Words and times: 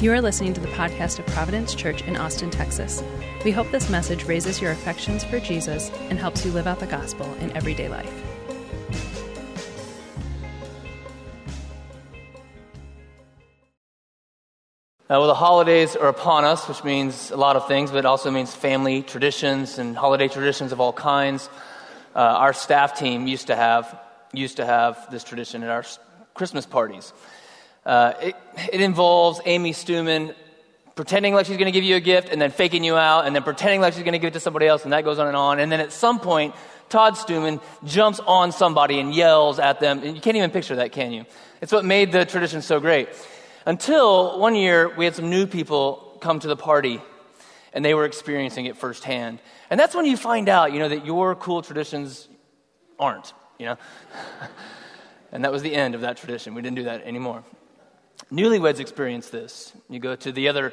You 0.00 0.12
are 0.12 0.20
listening 0.20 0.52
to 0.54 0.60
the 0.60 0.68
podcast 0.68 1.20
of 1.20 1.26
Providence 1.28 1.72
Church 1.72 2.02
in 2.02 2.16
Austin, 2.16 2.50
Texas. 2.50 3.00
We 3.44 3.52
hope 3.52 3.70
this 3.70 3.88
message 3.88 4.24
raises 4.24 4.60
your 4.60 4.72
affections 4.72 5.22
for 5.22 5.38
Jesus 5.38 5.88
and 6.10 6.18
helps 6.18 6.44
you 6.44 6.50
live 6.50 6.66
out 6.66 6.80
the 6.80 6.86
gospel 6.86 7.32
in 7.34 7.56
everyday 7.56 7.88
life. 7.88 8.12
Uh, 15.04 15.20
well, 15.20 15.28
the 15.28 15.34
holidays 15.34 15.94
are 15.94 16.08
upon 16.08 16.44
us, 16.44 16.68
which 16.68 16.82
means 16.82 17.30
a 17.30 17.36
lot 17.36 17.54
of 17.54 17.68
things, 17.68 17.92
but 17.92 17.98
it 17.98 18.04
also 18.04 18.32
means 18.32 18.52
family 18.52 19.00
traditions 19.00 19.78
and 19.78 19.96
holiday 19.96 20.26
traditions 20.26 20.72
of 20.72 20.80
all 20.80 20.92
kinds. 20.92 21.48
Uh, 22.16 22.18
our 22.18 22.52
staff 22.52 22.98
team 22.98 23.28
used 23.28 23.46
to 23.46 23.54
have 23.54 23.96
used 24.32 24.56
to 24.56 24.66
have 24.66 25.08
this 25.12 25.22
tradition 25.22 25.62
at 25.62 25.70
our 25.70 25.84
Christmas 26.34 26.66
parties. 26.66 27.12
Uh, 27.84 28.14
it, 28.20 28.36
it 28.72 28.80
involves 28.80 29.40
Amy 29.44 29.72
Stuman 29.72 30.34
pretending 30.94 31.34
like 31.34 31.46
she's 31.46 31.56
going 31.56 31.66
to 31.66 31.72
give 31.72 31.84
you 31.84 31.96
a 31.96 32.00
gift 32.00 32.28
and 32.30 32.40
then 32.40 32.50
faking 32.50 32.84
you 32.84 32.96
out 32.96 33.26
and 33.26 33.34
then 33.34 33.42
pretending 33.42 33.80
like 33.80 33.94
she's 33.94 34.04
going 34.04 34.12
to 34.12 34.18
give 34.18 34.28
it 34.28 34.34
to 34.34 34.40
somebody 34.40 34.66
else 34.66 34.84
and 34.84 34.92
that 34.92 35.04
goes 35.04 35.18
on 35.18 35.26
and 35.26 35.36
on. 35.36 35.58
And 35.58 35.70
then 35.70 35.80
at 35.80 35.92
some 35.92 36.20
point, 36.20 36.54
Todd 36.88 37.14
Stuman 37.14 37.60
jumps 37.84 38.20
on 38.20 38.52
somebody 38.52 39.00
and 39.00 39.14
yells 39.14 39.58
at 39.58 39.80
them. 39.80 40.02
And 40.02 40.14
you 40.14 40.22
can't 40.22 40.36
even 40.36 40.50
picture 40.50 40.76
that, 40.76 40.92
can 40.92 41.12
you? 41.12 41.24
It's 41.60 41.72
what 41.72 41.84
made 41.84 42.12
the 42.12 42.24
tradition 42.24 42.62
so 42.62 42.78
great. 42.78 43.08
Until 43.66 44.38
one 44.38 44.54
year, 44.54 44.94
we 44.94 45.04
had 45.04 45.14
some 45.14 45.30
new 45.30 45.46
people 45.46 46.18
come 46.20 46.38
to 46.40 46.48
the 46.48 46.56
party 46.56 47.00
and 47.72 47.84
they 47.84 47.94
were 47.94 48.04
experiencing 48.04 48.66
it 48.66 48.76
firsthand. 48.76 49.40
And 49.70 49.80
that's 49.80 49.94
when 49.94 50.06
you 50.06 50.16
find 50.16 50.48
out, 50.48 50.72
you 50.72 50.78
know, 50.78 50.88
that 50.88 51.04
your 51.04 51.34
cool 51.34 51.62
traditions 51.62 52.28
aren't, 52.98 53.32
you 53.58 53.66
know? 53.66 53.76
and 55.32 55.44
that 55.44 55.50
was 55.50 55.62
the 55.62 55.74
end 55.74 55.94
of 55.94 56.02
that 56.02 56.18
tradition. 56.18 56.54
We 56.54 56.62
didn't 56.62 56.76
do 56.76 56.84
that 56.84 57.02
anymore. 57.02 57.42
Newlyweds 58.34 58.80
experience 58.80 59.30
this. 59.30 59.72
You 59.88 60.00
go 60.00 60.16
to 60.16 60.32
the 60.32 60.48
other, 60.48 60.72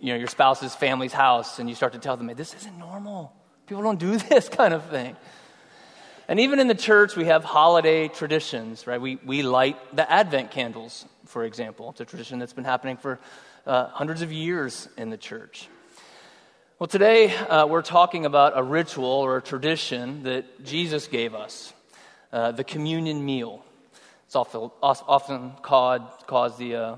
you 0.00 0.12
know, 0.12 0.18
your 0.18 0.26
spouse's 0.26 0.74
family's 0.74 1.12
house 1.12 1.58
and 1.58 1.68
you 1.68 1.74
start 1.74 1.92
to 1.92 1.98
tell 1.98 2.16
them, 2.16 2.28
hey, 2.28 2.34
this 2.34 2.52
isn't 2.54 2.78
normal. 2.78 3.32
People 3.66 3.82
don't 3.82 4.00
do 4.00 4.16
this 4.28 4.48
kind 4.48 4.74
of 4.74 4.84
thing. 4.86 5.16
And 6.26 6.40
even 6.40 6.58
in 6.58 6.68
the 6.68 6.74
church, 6.74 7.16
we 7.16 7.26
have 7.26 7.44
holiday 7.44 8.08
traditions, 8.08 8.86
right? 8.86 9.00
We, 9.00 9.18
we 9.24 9.42
light 9.42 9.76
the 9.94 10.10
Advent 10.10 10.50
candles, 10.50 11.04
for 11.26 11.44
example. 11.44 11.90
It's 11.90 12.00
a 12.00 12.04
tradition 12.04 12.38
that's 12.38 12.52
been 12.52 12.64
happening 12.64 12.96
for 12.96 13.18
uh, 13.66 13.88
hundreds 13.88 14.22
of 14.22 14.32
years 14.32 14.88
in 14.96 15.10
the 15.10 15.16
church. 15.16 15.68
Well, 16.78 16.86
today 16.86 17.34
uh, 17.34 17.66
we're 17.66 17.82
talking 17.82 18.26
about 18.26 18.52
a 18.56 18.62
ritual 18.62 19.06
or 19.06 19.36
a 19.36 19.42
tradition 19.42 20.22
that 20.22 20.64
Jesus 20.64 21.08
gave 21.08 21.34
us 21.34 21.72
uh, 22.32 22.52
the 22.52 22.64
communion 22.64 23.24
meal. 23.24 23.64
It's 24.30 24.36
often 24.36 25.52
called, 25.60 26.02
called 26.28 26.56
the 26.56 26.76
uh, 26.76 26.96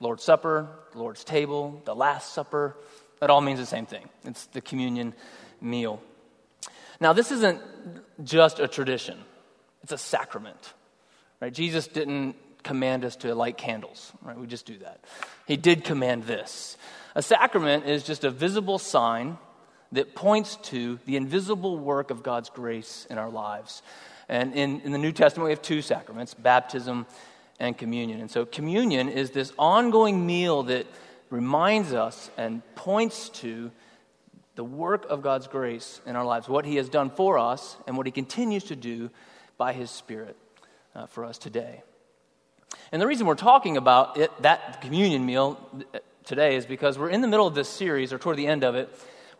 Lord's 0.00 0.24
Supper, 0.24 0.68
the 0.90 0.98
Lord's 0.98 1.22
table, 1.22 1.80
the 1.84 1.94
Last 1.94 2.32
Supper. 2.32 2.76
That 3.20 3.30
all 3.30 3.40
means 3.40 3.60
the 3.60 3.66
same 3.66 3.86
thing. 3.86 4.08
It's 4.24 4.46
the 4.46 4.60
communion 4.60 5.14
meal. 5.60 6.02
Now, 7.00 7.12
this 7.12 7.30
isn't 7.30 7.62
just 8.24 8.58
a 8.58 8.66
tradition, 8.66 9.16
it's 9.84 9.92
a 9.92 9.98
sacrament. 9.98 10.74
Right? 11.40 11.52
Jesus 11.52 11.86
didn't 11.86 12.34
command 12.64 13.04
us 13.04 13.14
to 13.16 13.32
light 13.32 13.56
candles, 13.56 14.10
right? 14.20 14.36
We 14.36 14.48
just 14.48 14.66
do 14.66 14.78
that. 14.78 15.04
He 15.46 15.56
did 15.56 15.84
command 15.84 16.24
this. 16.24 16.76
A 17.14 17.22
sacrament 17.22 17.86
is 17.86 18.02
just 18.02 18.24
a 18.24 18.30
visible 18.30 18.80
sign 18.80 19.38
that 19.92 20.16
points 20.16 20.56
to 20.56 20.98
the 21.06 21.16
invisible 21.16 21.78
work 21.78 22.10
of 22.10 22.24
God's 22.24 22.50
grace 22.50 23.06
in 23.08 23.18
our 23.18 23.30
lives. 23.30 23.82
And 24.32 24.54
in, 24.54 24.80
in 24.80 24.92
the 24.92 24.98
New 24.98 25.12
Testament, 25.12 25.44
we 25.44 25.50
have 25.50 25.60
two 25.60 25.82
sacraments 25.82 26.32
baptism 26.32 27.04
and 27.60 27.76
communion. 27.76 28.18
And 28.18 28.30
so, 28.30 28.46
communion 28.46 29.10
is 29.10 29.30
this 29.30 29.52
ongoing 29.58 30.24
meal 30.24 30.62
that 30.64 30.86
reminds 31.28 31.92
us 31.92 32.30
and 32.38 32.62
points 32.74 33.28
to 33.28 33.70
the 34.54 34.64
work 34.64 35.04
of 35.10 35.20
God's 35.20 35.48
grace 35.48 36.00
in 36.06 36.16
our 36.16 36.24
lives, 36.24 36.48
what 36.48 36.64
He 36.64 36.76
has 36.76 36.88
done 36.88 37.10
for 37.10 37.38
us, 37.38 37.76
and 37.86 37.94
what 37.94 38.06
He 38.06 38.10
continues 38.10 38.64
to 38.64 38.76
do 38.76 39.10
by 39.58 39.74
His 39.74 39.90
Spirit 39.90 40.34
uh, 40.94 41.04
for 41.04 41.26
us 41.26 41.36
today. 41.36 41.82
And 42.90 43.02
the 43.02 43.06
reason 43.06 43.26
we're 43.26 43.34
talking 43.34 43.76
about 43.76 44.16
it, 44.16 44.30
that 44.40 44.80
communion 44.80 45.26
meal 45.26 45.60
uh, 45.92 45.98
today 46.24 46.56
is 46.56 46.64
because 46.64 46.98
we're 46.98 47.10
in 47.10 47.20
the 47.20 47.28
middle 47.28 47.46
of 47.46 47.54
this 47.54 47.68
series, 47.68 48.14
or 48.14 48.18
toward 48.18 48.38
the 48.38 48.46
end 48.46 48.64
of 48.64 48.76
it, 48.76 48.88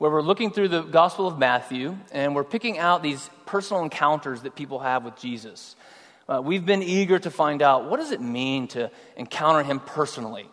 where 0.03 0.11
we're 0.11 0.21
looking 0.21 0.51
through 0.51 0.67
the 0.67 0.83
Gospel 0.83 1.29
of 1.29 1.39
Matthew 1.39 1.97
and 2.11 2.35
we're 2.35 2.43
picking 2.43 2.77
out 2.77 3.05
these 3.05 3.31
personal 3.47 3.85
encounters 3.85 4.43
that 4.43 4.57
people 4.57 4.81
have 4.81 5.05
with 5.05 5.17
Jesus. 5.17 5.77
Uh, 6.29 6.43
we've 6.45 6.67
been 6.67 6.83
eager 6.83 7.21
to 7.21 7.31
find 7.31 7.63
out 7.63 7.89
what 7.89 7.99
does 7.99 8.11
it 8.11 8.21
mean 8.21 8.67
to 8.67 8.91
encounter 9.17 9.63
him 9.63 9.79
personally? 9.79 10.49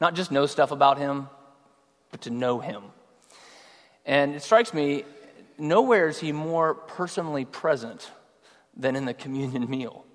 Not 0.00 0.14
just 0.14 0.32
know 0.32 0.46
stuff 0.46 0.70
about 0.70 0.96
him, 0.96 1.28
but 2.10 2.22
to 2.22 2.30
know 2.30 2.58
him. 2.58 2.84
And 4.06 4.34
it 4.34 4.42
strikes 4.42 4.72
me, 4.72 5.04
nowhere 5.58 6.08
is 6.08 6.18
he 6.18 6.32
more 6.32 6.72
personally 6.72 7.44
present 7.44 8.10
than 8.74 8.96
in 8.96 9.04
the 9.04 9.12
communion 9.12 9.68
meal. 9.70 10.06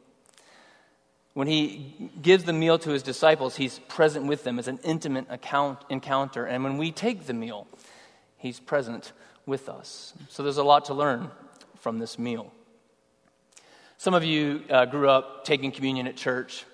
When 1.36 1.46
he 1.46 2.10
gives 2.20 2.46
the 2.46 2.54
meal 2.54 2.80
to 2.80 2.90
his 2.90 3.04
disciples, 3.04 3.56
he's 3.56 3.78
present 3.78 4.26
with 4.26 4.44
them 4.44 4.58
as 4.58 4.68
an 4.68 4.80
intimate 4.84 5.28
account, 5.30 5.78
encounter. 5.88 6.46
And 6.48 6.64
when 6.64 6.80
we 6.80 6.92
take 6.92 7.28
the 7.28 7.36
meal, 7.36 7.68
He's 8.42 8.60
present 8.60 9.12
with 9.46 9.70
us. 9.70 10.14
So 10.30 10.42
there's 10.42 10.58
a 10.58 10.64
lot 10.64 10.86
to 10.86 10.96
learn 10.96 11.30
from 11.80 12.00
this 12.00 12.18
meal. 12.18 12.52
Some 14.00 14.16
of 14.16 14.24
you 14.24 14.64
uh, 14.68 14.86
grew 14.86 15.08
up 15.08 15.46
taking 15.46 15.72
communion 15.72 16.08
at 16.08 16.16
church, 16.18 16.66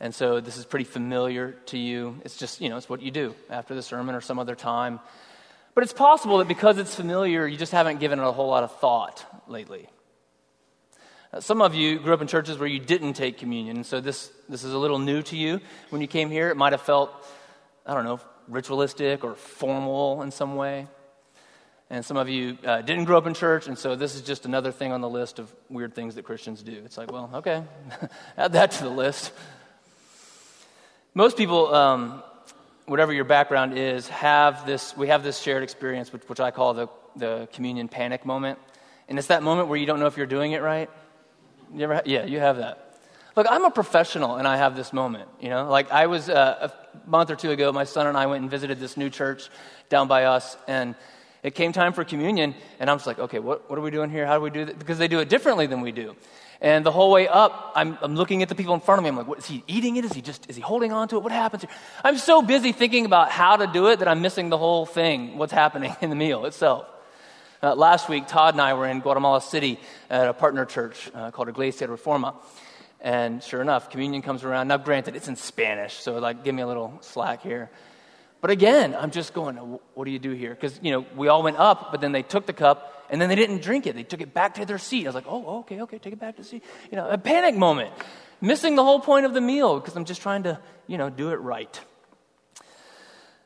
and 0.00 0.12
so 0.12 0.40
this 0.40 0.56
is 0.56 0.64
pretty 0.64 0.84
familiar 0.84 1.52
to 1.66 1.78
you. 1.78 2.20
It's 2.24 2.36
just, 2.36 2.60
you 2.60 2.68
know, 2.68 2.76
it's 2.76 2.88
what 2.88 3.02
you 3.02 3.12
do 3.12 3.36
after 3.50 3.72
the 3.72 3.82
sermon 3.82 4.16
or 4.16 4.20
some 4.20 4.40
other 4.40 4.56
time. 4.56 4.98
But 5.76 5.84
it's 5.84 5.92
possible 5.92 6.38
that 6.38 6.48
because 6.48 6.76
it's 6.78 6.94
familiar, 6.94 7.46
you 7.46 7.56
just 7.56 7.70
haven't 7.70 8.00
given 8.00 8.18
it 8.18 8.26
a 8.26 8.32
whole 8.32 8.48
lot 8.48 8.64
of 8.64 8.76
thought 8.80 9.24
lately. 9.46 9.88
Uh, 11.32 11.38
some 11.38 11.62
of 11.62 11.72
you 11.72 12.00
grew 12.00 12.14
up 12.14 12.20
in 12.20 12.26
churches 12.26 12.58
where 12.58 12.68
you 12.68 12.80
didn't 12.80 13.12
take 13.12 13.38
communion, 13.38 13.84
so 13.84 14.00
this, 14.00 14.32
this 14.48 14.64
is 14.64 14.74
a 14.74 14.78
little 14.78 14.98
new 14.98 15.22
to 15.22 15.36
you. 15.36 15.60
When 15.90 16.00
you 16.00 16.08
came 16.08 16.32
here, 16.32 16.50
it 16.50 16.56
might 16.56 16.72
have 16.72 16.82
felt, 16.82 17.10
I 17.86 17.94
don't 17.94 18.04
know, 18.04 18.18
ritualistic 18.48 19.22
or 19.22 19.36
formal 19.36 20.22
in 20.22 20.32
some 20.32 20.56
way. 20.56 20.88
And 21.92 22.02
some 22.02 22.16
of 22.16 22.26
you 22.26 22.56
uh, 22.64 22.80
didn't 22.80 23.04
grow 23.04 23.18
up 23.18 23.26
in 23.26 23.34
church, 23.34 23.68
and 23.68 23.76
so 23.76 23.94
this 23.94 24.14
is 24.14 24.22
just 24.22 24.46
another 24.46 24.72
thing 24.72 24.92
on 24.92 25.02
the 25.02 25.10
list 25.10 25.38
of 25.38 25.52
weird 25.68 25.94
things 25.94 26.14
that 26.14 26.24
Christians 26.24 26.62
do. 26.62 26.80
It's 26.86 26.96
like, 26.96 27.12
well, 27.12 27.28
okay, 27.34 27.62
add 28.38 28.54
that 28.54 28.70
to 28.70 28.84
the 28.84 28.88
list. 28.88 29.30
Most 31.12 31.36
people, 31.36 31.74
um, 31.74 32.22
whatever 32.86 33.12
your 33.12 33.26
background 33.26 33.76
is, 33.76 34.08
have 34.08 34.64
this, 34.64 34.96
we 34.96 35.08
have 35.08 35.22
this 35.22 35.38
shared 35.38 35.62
experience, 35.62 36.10
which, 36.14 36.26
which 36.30 36.40
I 36.40 36.50
call 36.50 36.72
the, 36.72 36.88
the 37.14 37.46
communion 37.52 37.88
panic 37.88 38.24
moment. 38.24 38.58
And 39.06 39.18
it's 39.18 39.28
that 39.28 39.42
moment 39.42 39.68
where 39.68 39.76
you 39.76 39.84
don't 39.84 40.00
know 40.00 40.06
if 40.06 40.16
you're 40.16 40.24
doing 40.24 40.52
it 40.52 40.62
right. 40.62 40.88
You 41.74 41.84
ever, 41.84 42.00
yeah, 42.06 42.24
you 42.24 42.38
have 42.38 42.56
that. 42.56 43.00
Look, 43.36 43.46
I'm 43.50 43.66
a 43.66 43.70
professional 43.70 44.36
and 44.36 44.48
I 44.48 44.56
have 44.56 44.76
this 44.76 44.94
moment, 44.94 45.28
you 45.42 45.50
know? 45.50 45.68
Like 45.68 45.92
I 45.92 46.06
was 46.06 46.30
uh, 46.30 46.70
a 46.70 47.08
month 47.10 47.30
or 47.30 47.36
two 47.36 47.50
ago, 47.50 47.70
my 47.70 47.84
son 47.84 48.06
and 48.06 48.16
I 48.16 48.24
went 48.24 48.40
and 48.40 48.50
visited 48.50 48.80
this 48.80 48.96
new 48.96 49.10
church 49.10 49.50
down 49.90 50.08
by 50.08 50.24
us 50.24 50.56
and 50.66 50.94
it 51.42 51.54
came 51.54 51.72
time 51.72 51.92
for 51.92 52.04
communion, 52.04 52.54
and 52.78 52.88
I'm 52.88 52.98
just 52.98 53.06
like, 53.06 53.18
okay, 53.18 53.38
what, 53.40 53.68
what 53.68 53.78
are 53.78 53.82
we 53.82 53.90
doing 53.90 54.10
here? 54.10 54.26
How 54.26 54.36
do 54.36 54.42
we 54.42 54.50
do 54.50 54.64
that? 54.64 54.78
Because 54.78 54.98
they 54.98 55.08
do 55.08 55.18
it 55.18 55.28
differently 55.28 55.66
than 55.66 55.80
we 55.80 55.90
do. 55.90 56.14
And 56.60 56.86
the 56.86 56.92
whole 56.92 57.10
way 57.10 57.26
up, 57.26 57.72
I'm, 57.74 57.98
I'm 58.00 58.14
looking 58.14 58.44
at 58.44 58.48
the 58.48 58.54
people 58.54 58.74
in 58.74 58.80
front 58.80 59.00
of 59.00 59.02
me. 59.02 59.08
I'm 59.08 59.16
like, 59.16 59.26
what, 59.26 59.38
is 59.38 59.46
he 59.46 59.64
eating 59.66 59.96
it? 59.96 60.04
Is 60.04 60.12
he 60.12 60.22
just, 60.22 60.48
is 60.48 60.54
he 60.54 60.62
holding 60.62 60.92
on 60.92 61.08
to 61.08 61.16
it? 61.16 61.22
What 61.24 61.32
happens 61.32 61.64
here? 61.64 61.72
I'm 62.04 62.18
so 62.18 62.42
busy 62.42 62.70
thinking 62.70 63.04
about 63.04 63.32
how 63.32 63.56
to 63.56 63.66
do 63.66 63.88
it 63.88 63.98
that 63.98 64.06
I'm 64.06 64.22
missing 64.22 64.48
the 64.48 64.58
whole 64.58 64.86
thing, 64.86 65.36
what's 65.38 65.52
happening 65.52 65.96
in 66.00 66.10
the 66.10 66.16
meal 66.16 66.44
itself. 66.44 66.86
Uh, 67.60 67.74
last 67.74 68.08
week, 68.08 68.28
Todd 68.28 68.54
and 68.54 68.60
I 68.60 68.74
were 68.74 68.86
in 68.86 69.00
Guatemala 69.00 69.40
City 69.40 69.80
at 70.08 70.28
a 70.28 70.32
partner 70.32 70.64
church 70.64 71.10
uh, 71.14 71.32
called 71.32 71.48
Iglesia 71.48 71.88
Reforma. 71.88 72.36
And 73.00 73.42
sure 73.42 73.60
enough, 73.60 73.90
communion 73.90 74.22
comes 74.22 74.44
around. 74.44 74.68
Now, 74.68 74.76
granted, 74.76 75.16
it's 75.16 75.26
in 75.26 75.34
Spanish, 75.34 75.94
so 75.94 76.18
like, 76.18 76.44
give 76.44 76.54
me 76.54 76.62
a 76.62 76.66
little 76.68 76.98
slack 77.00 77.42
here. 77.42 77.70
But 78.42 78.50
again, 78.50 78.96
I'm 78.98 79.12
just 79.12 79.34
going, 79.34 79.56
what 79.94 80.04
do 80.04 80.10
you 80.10 80.18
do 80.18 80.32
here? 80.32 80.50
Because, 80.50 80.78
you 80.82 80.90
know, 80.90 81.06
we 81.16 81.28
all 81.28 81.44
went 81.44 81.58
up, 81.58 81.92
but 81.92 82.00
then 82.00 82.10
they 82.10 82.24
took 82.24 82.44
the 82.44 82.52
cup 82.52 83.06
and 83.08 83.20
then 83.20 83.28
they 83.28 83.36
didn't 83.36 83.62
drink 83.62 83.86
it. 83.86 83.94
They 83.94 84.02
took 84.02 84.20
it 84.20 84.34
back 84.34 84.54
to 84.54 84.66
their 84.66 84.78
seat. 84.78 85.06
I 85.06 85.08
was 85.08 85.14
like, 85.14 85.26
oh, 85.28 85.60
okay, 85.60 85.80
okay, 85.82 85.98
take 85.98 86.12
it 86.12 86.18
back 86.18 86.34
to 86.36 86.42
the 86.42 86.48
seat. 86.48 86.64
You 86.90 86.96
know, 86.96 87.08
a 87.08 87.16
panic 87.16 87.54
moment. 87.54 87.92
Missing 88.40 88.74
the 88.74 88.82
whole 88.82 88.98
point 88.98 89.26
of 89.26 89.32
the 89.32 89.40
meal 89.40 89.78
because 89.78 89.94
I'm 89.94 90.04
just 90.04 90.22
trying 90.22 90.42
to, 90.42 90.58
you 90.88 90.98
know, 90.98 91.08
do 91.08 91.30
it 91.30 91.36
right. 91.36 91.80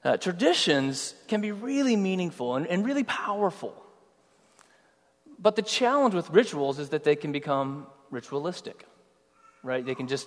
Uh, 0.03 0.17
traditions 0.17 1.15
can 1.29 1.43
be 1.43 1.53
really 1.53 1.95
meaningful 1.95 2.57
and, 2.57 2.67
and 2.67 2.83
really 2.87 3.05
powerful. 3.05 3.75
But 5.39 5.57
the 5.57 5.63
challenge 5.63 6.15
with 6.15 6.31
rituals 6.31 6.79
is 6.79 6.89
that 6.89 7.05
they 7.05 7.17
can 7.17 7.33
become 7.33 7.87
ritualistic, 8.11 8.87
right? 9.63 9.85
They 9.85 9.95
can 9.95 10.09
just 10.09 10.27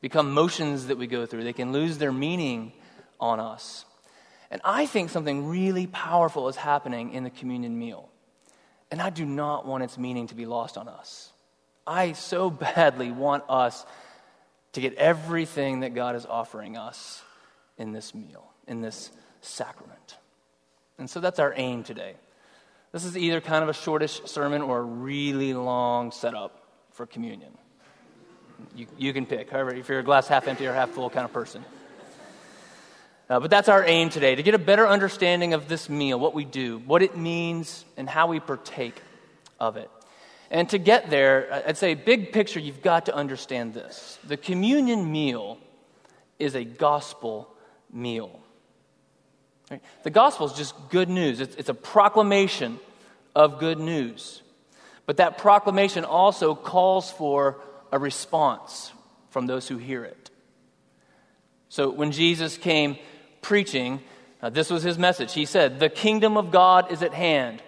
become 0.00 0.32
motions 0.32 0.86
that 0.86 0.98
we 0.98 1.08
go 1.08 1.26
through, 1.26 1.42
they 1.42 1.52
can 1.52 1.72
lose 1.72 1.98
their 1.98 2.12
meaning 2.12 2.74
on 3.18 3.40
us. 3.40 3.84
And 4.50 4.60
I 4.64 4.86
think 4.86 5.10
something 5.10 5.48
really 5.48 5.86
powerful 5.86 6.48
is 6.48 6.56
happening 6.56 7.12
in 7.12 7.24
the 7.24 7.30
communion 7.30 7.78
meal. 7.78 8.08
And 8.90 9.02
I 9.02 9.10
do 9.10 9.24
not 9.24 9.66
want 9.66 9.84
its 9.84 9.98
meaning 9.98 10.26
to 10.28 10.34
be 10.34 10.46
lost 10.46 10.78
on 10.78 10.88
us. 10.88 11.32
I 11.86 12.12
so 12.12 12.50
badly 12.50 13.10
want 13.10 13.44
us 13.48 13.84
to 14.72 14.80
get 14.80 14.94
everything 14.94 15.80
that 15.80 15.94
God 15.94 16.16
is 16.16 16.26
offering 16.26 16.76
us 16.76 17.22
in 17.76 17.92
this 17.92 18.14
meal. 18.14 18.50
in 18.66 18.80
this 18.80 19.10
sacrament. 19.40 20.16
And 20.98 21.08
so 21.08 21.20
that's 21.20 21.38
our 21.38 21.54
aim 21.56 21.84
today. 21.84 22.14
This 22.92 23.04
is 23.04 23.16
either 23.16 23.40
kind 23.40 23.62
of 23.62 23.68
a 23.68 23.72
shortish 23.72 24.20
sermon 24.24 24.62
or 24.62 24.78
a 24.78 24.82
really 24.82 25.54
long 25.54 26.10
setup 26.10 26.64
for 26.90 27.06
communion. 27.06 27.52
You, 28.74 28.86
you 28.96 29.12
can 29.12 29.26
pick, 29.26 29.50
however, 29.50 29.74
if 29.74 29.88
you're 29.88 30.00
a 30.00 30.04
glass 30.04 30.26
half 30.26 30.48
empty 30.48 30.66
or 30.66 30.72
half 30.72 30.90
full 30.90 31.08
kind 31.08 31.24
of 31.24 31.32
person. 31.32 31.64
Uh, 33.28 33.38
but 33.40 33.50
that's 33.50 33.68
our 33.68 33.84
aim 33.84 34.08
today 34.08 34.34
to 34.34 34.42
get 34.42 34.54
a 34.54 34.58
better 34.58 34.86
understanding 34.86 35.52
of 35.52 35.68
this 35.68 35.88
meal, 35.88 36.18
what 36.18 36.34
we 36.34 36.44
do, 36.44 36.78
what 36.78 37.02
it 37.02 37.16
means, 37.16 37.84
and 37.96 38.08
how 38.08 38.26
we 38.26 38.40
partake 38.40 39.00
of 39.60 39.76
it. 39.76 39.90
And 40.50 40.68
to 40.70 40.78
get 40.78 41.10
there, 41.10 41.62
I'd 41.66 41.76
say, 41.76 41.92
big 41.94 42.32
picture, 42.32 42.58
you've 42.58 42.80
got 42.80 43.06
to 43.06 43.14
understand 43.14 43.74
this. 43.74 44.18
The 44.26 44.38
communion 44.38 45.12
meal 45.12 45.58
is 46.38 46.54
a 46.54 46.64
gospel 46.64 47.54
meal. 47.92 48.40
Right? 49.70 49.82
The 50.04 50.10
gospel 50.10 50.46
is 50.46 50.54
just 50.54 50.74
good 50.88 51.10
news, 51.10 51.40
it's, 51.40 51.54
it's 51.56 51.68
a 51.68 51.74
proclamation 51.74 52.78
of 53.36 53.58
good 53.58 53.78
news. 53.78 54.42
But 55.04 55.18
that 55.18 55.38
proclamation 55.38 56.04
also 56.04 56.54
calls 56.54 57.10
for 57.10 57.60
a 57.92 57.98
response 57.98 58.92
from 59.30 59.46
those 59.46 59.68
who 59.68 59.76
hear 59.76 60.04
it. 60.04 60.30
So 61.68 61.90
when 61.90 62.12
Jesus 62.12 62.56
came 62.56 62.98
preaching, 63.48 63.98
uh, 64.42 64.50
this 64.50 64.68
was 64.68 64.82
his 64.82 64.98
message. 64.98 65.32
He 65.32 65.46
said, 65.46 65.80
The 65.80 65.88
kingdom 65.88 66.36
of 66.36 66.50
God 66.50 66.92
is 66.92 67.02
at 67.02 67.14
hand. 67.14 67.62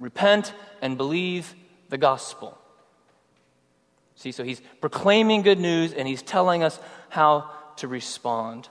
Repent 0.00 0.54
and 0.80 0.96
believe 0.96 1.54
the 1.90 1.98
gospel. 1.98 2.58
See, 4.16 4.32
so 4.32 4.42
he's 4.42 4.62
proclaiming 4.80 5.42
good 5.42 5.58
news 5.58 5.92
and 5.92 6.08
he's 6.08 6.22
telling 6.22 6.62
us 6.62 6.80
how 7.10 7.50
to 7.76 7.88
respond. 7.88 8.70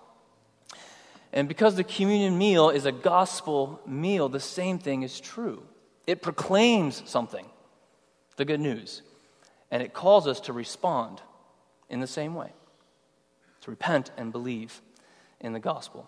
And 1.31 1.47
because 1.47 1.75
the 1.75 1.83
communion 1.83 2.39
meal 2.39 2.71
is 2.71 2.87
a 2.87 2.91
gospel 2.91 3.79
meal, 3.85 4.27
the 4.27 4.39
same 4.39 4.79
thing 4.79 5.03
is 5.03 5.19
true. 5.19 5.61
It 6.07 6.23
proclaims 6.23 7.03
something, 7.05 7.45
the 8.37 8.45
good 8.45 8.59
news, 8.59 9.03
and 9.69 9.83
it 9.83 9.93
calls 9.93 10.25
us 10.25 10.39
to 10.41 10.53
respond 10.53 11.21
in 11.87 11.99
the 11.99 12.07
same 12.07 12.33
way 12.33 12.51
to 13.61 13.69
repent 13.69 14.09
and 14.17 14.31
believe 14.31 14.81
in 15.41 15.53
the 15.53 15.59
gospel. 15.59 16.07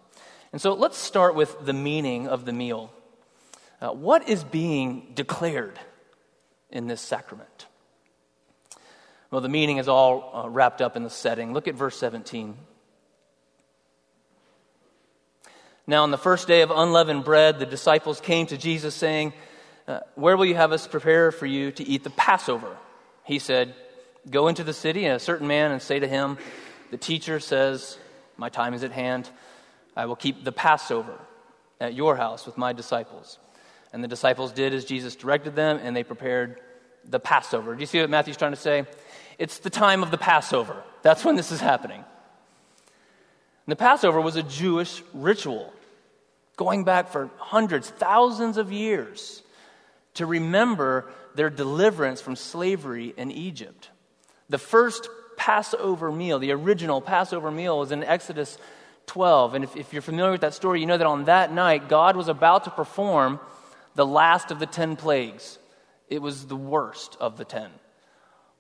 And 0.52 0.62
so 0.62 0.74
let's 0.74 0.98
start 0.98 1.36
with 1.36 1.66
the 1.66 1.74
meaning 1.74 2.28
of 2.28 2.46
the 2.46 2.54
meal. 2.54 2.94
Uh, 3.82 3.90
what 3.90 4.30
is 4.30 4.44
being 4.44 5.12
declared 5.14 5.78
in 6.70 6.88
this 6.88 7.02
sacrament? 7.02 7.68
Well, 9.30 9.42
the 9.42 9.50
meaning 9.50 9.78
is 9.78 9.88
all 9.88 10.32
uh, 10.46 10.50
wrapped 10.50 10.82
up 10.82 10.96
in 10.96 11.04
the 11.04 11.10
setting. 11.10 11.54
Look 11.54 11.68
at 11.68 11.76
verse 11.76 11.98
17. 11.98 12.56
Now, 15.86 16.04
on 16.04 16.12
the 16.12 16.18
first 16.18 16.48
day 16.48 16.62
of 16.62 16.72
unleavened 16.72 17.26
bread, 17.26 17.60
the 17.60 17.66
disciples 17.66 18.22
came 18.22 18.46
to 18.48 18.58
Jesus 18.58 18.96
saying, 18.96 19.34
uh, 19.88 20.00
Where 20.16 20.38
will 20.38 20.46
you 20.46 20.56
have 20.56 20.72
us 20.72 20.88
prepare 20.88 21.32
for 21.32 21.46
you 21.46 21.72
to 21.72 21.84
eat 21.84 22.04
the 22.04 22.10
Passover? 22.12 22.78
He 23.24 23.40
said, 23.40 23.74
Go 24.30 24.48
into 24.48 24.64
the 24.64 24.72
city 24.72 25.06
and 25.06 25.16
a 25.16 25.20
certain 25.20 25.48
man 25.48 25.72
and 25.72 25.82
say 25.82 26.00
to 26.00 26.08
him, 26.08 26.38
The 26.92 26.98
teacher 26.98 27.40
says, 27.42 27.98
My 28.38 28.50
time 28.50 28.74
is 28.74 28.84
at 28.84 28.92
hand. 28.92 29.30
I 29.96 30.06
will 30.06 30.16
keep 30.16 30.44
the 30.44 30.52
Passover 30.52 31.20
at 31.80 31.94
your 31.94 32.16
house 32.16 32.46
with 32.46 32.58
my 32.58 32.74
disciples. 32.74 33.38
And 33.92 34.04
the 34.04 34.08
disciples 34.08 34.52
did 34.52 34.74
as 34.74 34.86
Jesus 34.86 35.16
directed 35.16 35.56
them, 35.56 35.80
and 35.82 35.96
they 35.96 36.04
prepared 36.04 36.60
the 37.06 37.20
Passover. 37.20 37.76
Do 37.76 37.82
you 37.82 37.86
see 37.86 38.00
what 38.02 38.10
Matthew's 38.10 38.38
trying 38.38 38.54
to 38.54 38.58
say? 38.58 38.86
It's 39.38 39.60
the 39.60 39.70
time 39.70 40.04
of 40.04 40.12
the 40.12 40.18
Passover. 40.18 40.84
That's 41.02 41.24
when 41.24 41.36
this 41.36 41.52
is 41.52 41.60
happening. 41.60 42.04
And 43.66 43.72
the 43.72 43.76
Passover 43.76 44.20
was 44.20 44.36
a 44.36 44.44
Jewish 44.44 45.04
ritual 45.14 45.74
going 46.56 46.84
back 46.84 47.10
for 47.10 47.30
hundreds, 47.38 47.90
thousands 47.90 48.58
of 48.58 48.72
years 48.72 49.42
to 50.16 50.26
remember 50.26 51.10
their 51.36 51.50
deliverance 51.50 52.22
from 52.22 52.36
slavery 52.36 53.14
in 53.18 53.32
Egypt. 53.32 53.90
The 54.50 54.58
first 54.58 55.10
Passover 55.38 56.12
meal, 56.12 56.40
the 56.40 56.52
original 56.52 57.02
Passover 57.02 57.52
meal, 57.52 57.80
was 57.80 57.92
in 57.92 58.04
Exodus 58.04 58.58
12. 59.08 59.56
And 59.56 59.64
if, 59.64 59.76
if, 59.76 59.94
you're 59.94 60.02
familiar 60.02 60.32
with 60.32 60.42
that 60.42 60.54
story, 60.54 60.80
you 60.80 60.86
know 60.86 60.98
that 60.98 61.08
on 61.08 61.26
that 61.26 61.52
night, 61.52 61.90
God 61.90 62.16
was 62.16 62.28
about 62.28 62.66
to 62.66 62.70
perform 62.70 63.40
the 63.96 64.06
last 64.06 64.52
of 64.52 64.60
the 64.60 64.66
10 64.66 64.96
plagues. 64.96 65.60
It 66.08 66.22
was 66.22 66.48
the 66.48 66.56
worst 66.56 67.18
of 67.20 67.38
the 67.38 67.46
10. 67.46 67.70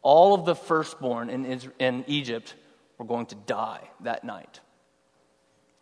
All 0.01 0.33
of 0.33 0.45
the 0.45 0.55
firstborn 0.55 1.29
in, 1.29 1.61
in 1.79 2.03
Egypt 2.07 2.55
were 2.97 3.05
going 3.05 3.27
to 3.27 3.35
die 3.35 3.89
that 4.01 4.23
night. 4.23 4.59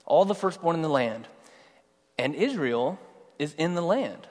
All 0.06 0.26
the 0.26 0.36
firstborn 0.36 0.76
in 0.76 0.82
the 0.82 0.90
land. 0.90 1.28
And 2.18 2.36
Israel 2.36 3.00
is 3.40 3.54
in 3.56 3.74
the 3.74 3.82
land. 3.82 4.28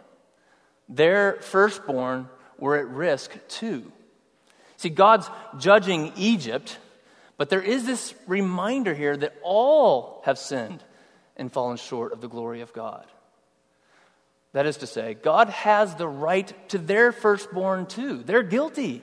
Their 0.88 1.38
firstborn 1.40 2.28
were 2.58 2.76
at 2.76 2.88
risk 2.88 3.36
too. 3.48 3.90
See, 4.80 4.88
God's 4.88 5.30
judging 5.58 6.12
Egypt 6.16 6.78
but 7.40 7.48
there 7.48 7.62
is 7.62 7.86
this 7.86 8.12
reminder 8.26 8.92
here 8.92 9.16
that 9.16 9.34
all 9.42 10.20
have 10.26 10.38
sinned 10.38 10.84
and 11.38 11.50
fallen 11.50 11.78
short 11.78 12.12
of 12.12 12.20
the 12.20 12.28
glory 12.28 12.60
of 12.60 12.74
God. 12.74 13.06
That 14.52 14.66
is 14.66 14.76
to 14.76 14.86
say, 14.86 15.14
God 15.14 15.48
has 15.48 15.94
the 15.94 16.06
right 16.06 16.52
to 16.68 16.76
their 16.76 17.12
firstborn 17.12 17.86
too. 17.86 18.22
They're 18.22 18.42
guilty. 18.42 19.00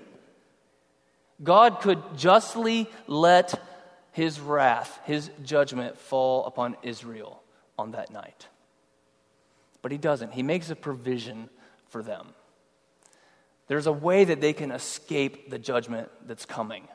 God 1.42 1.82
could 1.82 2.00
justly 2.16 2.88
let 3.08 3.60
his 4.12 4.40
wrath, 4.40 5.00
his 5.06 5.32
judgment 5.44 5.98
fall 5.98 6.46
upon 6.46 6.78
Israel 6.84 7.42
on 7.76 7.94
that 7.94 8.12
night. 8.12 8.48
But 9.82 9.92
he 9.92 9.98
doesn't. 9.98 10.34
He 10.34 10.44
makes 10.44 10.70
a 10.70 10.76
provision 10.76 11.50
for 11.90 12.04
them. 12.04 12.28
There's 13.68 13.88
a 13.88 13.92
way 13.92 14.24
that 14.24 14.42
they 14.42 14.54
can 14.54 14.72
escape 14.72 15.50
the 15.50 15.60
judgment 15.60 16.10
that's 16.26 16.46
coming. 16.46 16.88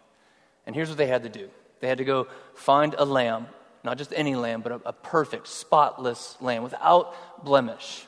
And 0.66 0.74
here's 0.74 0.88
what 0.88 0.98
they 0.98 1.06
had 1.06 1.22
to 1.24 1.28
do 1.28 1.48
they 1.80 1.88
had 1.88 1.98
to 1.98 2.04
go 2.04 2.28
find 2.54 2.94
a 2.96 3.04
lamb, 3.04 3.46
not 3.84 3.98
just 3.98 4.12
any 4.14 4.34
lamb, 4.34 4.62
but 4.62 4.72
a, 4.72 4.80
a 4.86 4.92
perfect, 4.92 5.48
spotless 5.48 6.36
lamb 6.40 6.62
without 6.62 7.44
blemish. 7.44 8.06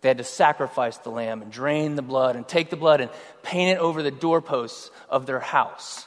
They 0.00 0.08
had 0.08 0.18
to 0.18 0.24
sacrifice 0.24 0.98
the 0.98 1.10
lamb 1.10 1.42
and 1.42 1.52
drain 1.52 1.94
the 1.94 2.02
blood 2.02 2.34
and 2.34 2.46
take 2.46 2.70
the 2.70 2.76
blood 2.76 3.00
and 3.00 3.10
paint 3.44 3.76
it 3.76 3.80
over 3.80 4.02
the 4.02 4.10
doorposts 4.10 4.90
of 5.08 5.26
their 5.26 5.38
house. 5.38 6.06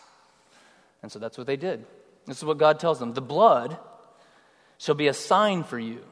And 1.01 1.09
so 1.09 1.17
that's 1.17 1.37
what 1.37 1.47
they 1.47 1.55
did. 1.55 1.85
This 2.25 2.37
is 2.37 2.43
what 2.43 2.57
God 2.57 2.79
tells 2.79 2.99
them 2.99 3.13
the 3.13 3.21
blood 3.21 3.77
shall 4.77 4.95
be 4.95 5.07
a 5.07 5.13
sign 5.13 5.63
for 5.63 5.79
you 5.79 6.03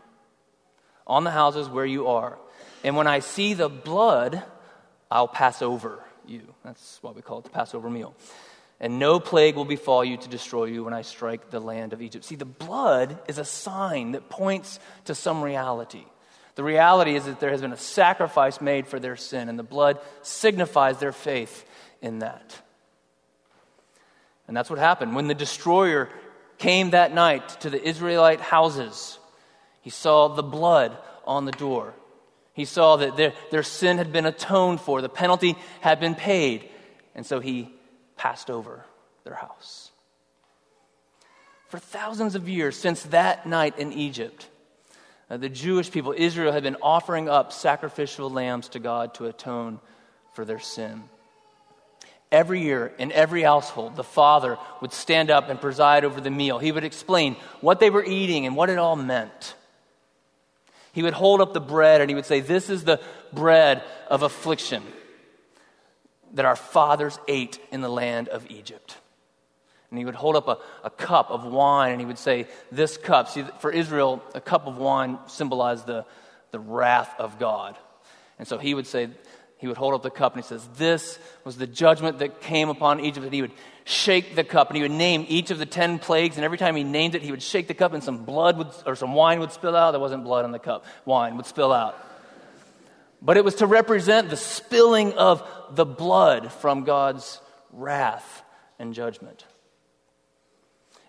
on 1.05 1.25
the 1.25 1.31
houses 1.31 1.67
where 1.67 1.85
you 1.85 2.07
are. 2.07 2.37
And 2.85 2.95
when 2.95 3.07
I 3.07 3.19
see 3.19 3.53
the 3.53 3.67
blood, 3.67 4.41
I'll 5.13 5.27
pass 5.27 5.61
over 5.61 6.03
you. 6.25 6.41
That's 6.65 6.99
why 7.01 7.11
we 7.11 7.21
call 7.21 7.39
it 7.39 7.45
the 7.45 7.51
Passover 7.51 7.89
meal 7.89 8.15
and 8.83 8.99
no 8.99 9.17
plague 9.17 9.55
will 9.55 9.63
befall 9.63 10.03
you 10.03 10.17
to 10.17 10.27
destroy 10.27 10.65
you 10.65 10.83
when 10.83 10.93
I 10.93 11.03
strike 11.03 11.49
the 11.49 11.61
land 11.61 11.93
of 11.93 12.01
Egypt. 12.01 12.25
See, 12.25 12.35
the 12.35 12.43
blood 12.43 13.17
is 13.29 13.37
a 13.37 13.45
sign 13.45 14.11
that 14.11 14.27
points 14.27 14.77
to 15.05 15.15
some 15.15 15.41
reality. 15.41 16.03
The 16.55 16.65
reality 16.65 17.15
is 17.15 17.23
that 17.23 17.39
there 17.39 17.51
has 17.51 17.61
been 17.61 17.71
a 17.71 17.77
sacrifice 17.77 18.59
made 18.59 18.85
for 18.85 18.99
their 18.99 19.15
sin, 19.15 19.47
and 19.47 19.57
the 19.57 19.63
blood 19.63 19.99
signifies 20.21 20.99
their 20.99 21.13
faith 21.13 21.63
in 22.01 22.19
that. 22.19 22.61
And 24.49 24.57
that's 24.57 24.69
what 24.69 24.79
happened. 24.79 25.15
When 25.15 25.27
the 25.27 25.33
destroyer 25.33 26.09
came 26.57 26.89
that 26.89 27.13
night 27.13 27.47
to 27.61 27.69
the 27.69 27.81
Israelite 27.81 28.41
houses, 28.41 29.17
he 29.81 29.91
saw 29.91 30.27
the 30.27 30.43
blood 30.43 30.97
on 31.25 31.45
the 31.45 31.53
door. 31.53 31.93
He 32.53 32.65
saw 32.65 32.97
that 32.97 33.17
their, 33.17 33.33
their 33.51 33.63
sin 33.63 33.97
had 33.97 34.13
been 34.13 34.25
atoned 34.25 34.79
for, 34.79 35.01
the 35.01 35.09
penalty 35.09 35.55
had 35.81 35.99
been 35.99 36.15
paid. 36.15 36.69
And 37.15 37.25
so 37.25 37.39
he 37.39 37.73
passed 38.15 38.49
over 38.49 38.85
their 39.23 39.35
house. 39.35 39.91
For 41.67 41.79
thousands 41.79 42.35
of 42.35 42.47
years 42.47 42.75
since 42.75 43.01
that 43.03 43.47
night 43.47 43.79
in 43.79 43.91
Egypt, 43.93 44.47
uh, 45.29 45.37
the 45.37 45.49
Jewish 45.49 45.89
people, 45.89 46.13
Israel, 46.15 46.51
had 46.51 46.61
been 46.61 46.77
offering 46.81 47.27
up 47.27 47.51
sacrificial 47.51 48.29
lambs 48.29 48.69
to 48.69 48.79
God 48.79 49.15
to 49.15 49.25
atone 49.25 49.79
for 50.33 50.45
their 50.45 50.59
sin. 50.59 51.03
Every 52.31 52.61
year, 52.61 52.93
in 52.99 53.11
every 53.11 53.41
household, 53.41 53.95
the 53.95 54.03
father 54.03 54.57
would 54.81 54.93
stand 54.93 55.31
up 55.31 55.49
and 55.49 55.59
preside 55.59 56.05
over 56.05 56.21
the 56.21 56.31
meal. 56.31 56.59
He 56.59 56.71
would 56.71 56.83
explain 56.83 57.35
what 57.61 57.79
they 57.79 57.89
were 57.89 58.03
eating 58.03 58.45
and 58.45 58.55
what 58.55 58.69
it 58.69 58.77
all 58.77 58.95
meant. 58.95 59.55
He 60.93 61.03
would 61.03 61.13
hold 61.13 61.41
up 61.41 61.53
the 61.53 61.59
bread 61.59 62.01
and 62.01 62.09
he 62.09 62.15
would 62.15 62.25
say, 62.25 62.39
This 62.39 62.69
is 62.69 62.83
the 62.83 63.01
bread 63.33 63.83
of 64.09 64.21
affliction 64.21 64.83
that 66.33 66.45
our 66.45 66.55
fathers 66.55 67.19
ate 67.27 67.59
in 67.71 67.81
the 67.81 67.89
land 67.89 68.29
of 68.29 68.49
Egypt. 68.49 68.97
And 69.89 69.97
he 69.97 70.05
would 70.05 70.15
hold 70.15 70.35
up 70.35 70.47
a, 70.47 70.57
a 70.83 70.89
cup 70.91 71.29
of 71.29 71.45
wine 71.45 71.91
and 71.91 71.99
he 71.99 72.05
would 72.05 72.19
say, 72.19 72.47
This 72.71 72.95
cup. 72.95 73.27
See, 73.27 73.43
for 73.59 73.71
Israel, 73.71 74.23
a 74.35 74.41
cup 74.41 74.67
of 74.67 74.77
wine 74.77 75.17
symbolized 75.27 75.87
the, 75.87 76.05
the 76.51 76.59
wrath 76.59 77.13
of 77.19 77.39
God. 77.39 77.75
And 78.37 78.47
so 78.47 78.59
he 78.59 78.75
would 78.75 78.87
say, 78.87 79.09
he 79.63 79.67
would 79.67 79.77
hold 79.77 79.93
up 79.93 80.03
the 80.03 80.09
cup 80.09 80.35
and 80.35 80.43
he 80.43 80.45
says, 80.45 80.67
This 80.75 81.17
was 81.45 81.55
the 81.55 81.65
judgment 81.65 82.19
that 82.19 82.41
came 82.41 82.67
upon 82.67 82.99
Egypt. 82.99 83.23
And 83.23 83.33
he 83.33 83.41
would 83.41 83.53
shake 83.85 84.35
the 84.35 84.43
cup 84.43 84.67
and 84.69 84.75
he 84.75 84.83
would 84.83 84.91
name 84.91 85.25
each 85.29 85.51
of 85.51 85.57
the 85.57 85.65
ten 85.65 85.99
plagues. 85.99 86.35
And 86.35 86.43
every 86.43 86.57
time 86.57 86.75
he 86.75 86.83
named 86.83 87.15
it, 87.15 87.21
he 87.21 87.31
would 87.31 87.41
shake 87.41 87.69
the 87.69 87.73
cup 87.73 87.93
and 87.93 88.03
some 88.03 88.25
blood 88.25 88.57
would, 88.57 88.67
or 88.85 88.97
some 88.97 89.13
wine 89.13 89.39
would 89.39 89.53
spill 89.53 89.73
out. 89.73 89.91
There 89.91 90.01
wasn't 90.01 90.25
blood 90.25 90.43
on 90.43 90.51
the 90.51 90.59
cup, 90.59 90.83
wine 91.05 91.37
would 91.37 91.45
spill 91.45 91.71
out. 91.71 91.97
But 93.21 93.37
it 93.37 93.45
was 93.45 93.55
to 93.55 93.65
represent 93.65 94.29
the 94.29 94.35
spilling 94.35 95.13
of 95.13 95.49
the 95.71 95.85
blood 95.85 96.51
from 96.51 96.83
God's 96.83 97.39
wrath 97.71 98.43
and 98.79 98.93
judgment. 98.93 99.45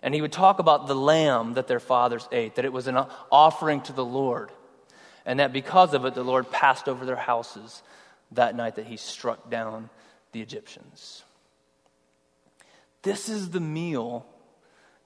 And 0.01 0.13
he 0.13 0.21
would 0.21 0.31
talk 0.31 0.59
about 0.59 0.87
the 0.87 0.95
lamb 0.95 1.55
that 1.55 1.67
their 1.67 1.81
fathers 1.81 2.25
ate, 2.31 2.55
that 2.55 2.63
it 2.63 2.71
was 2.71 2.87
an 2.87 2.95
offering 3.29 3.81
to 3.81 3.91
the 3.91 4.05
Lord, 4.05 4.49
and 5.25 5.41
that 5.41 5.51
because 5.51 5.93
of 5.93 6.05
it, 6.05 6.13
the 6.13 6.23
Lord 6.23 6.49
passed 6.49 6.87
over 6.87 7.05
their 7.05 7.17
houses 7.17 7.83
that 8.35 8.55
night 8.55 8.75
that 8.75 8.85
he 8.85 8.97
struck 8.97 9.49
down 9.49 9.89
the 10.31 10.41
Egyptians. 10.41 11.23
This 13.01 13.29
is 13.29 13.49
the 13.49 13.59
meal 13.59 14.25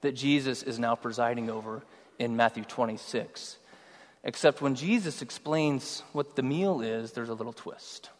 that 0.00 0.12
Jesus 0.12 0.62
is 0.62 0.78
now 0.78 0.94
presiding 0.94 1.50
over 1.50 1.82
in 2.18 2.36
Matthew 2.36 2.64
26. 2.64 3.58
Except 4.24 4.60
when 4.60 4.74
Jesus 4.74 5.22
explains 5.22 6.02
what 6.12 6.36
the 6.36 6.42
meal 6.42 6.80
is, 6.80 7.12
there's 7.12 7.28
a 7.28 7.34
little 7.34 7.52
twist. 7.52 8.10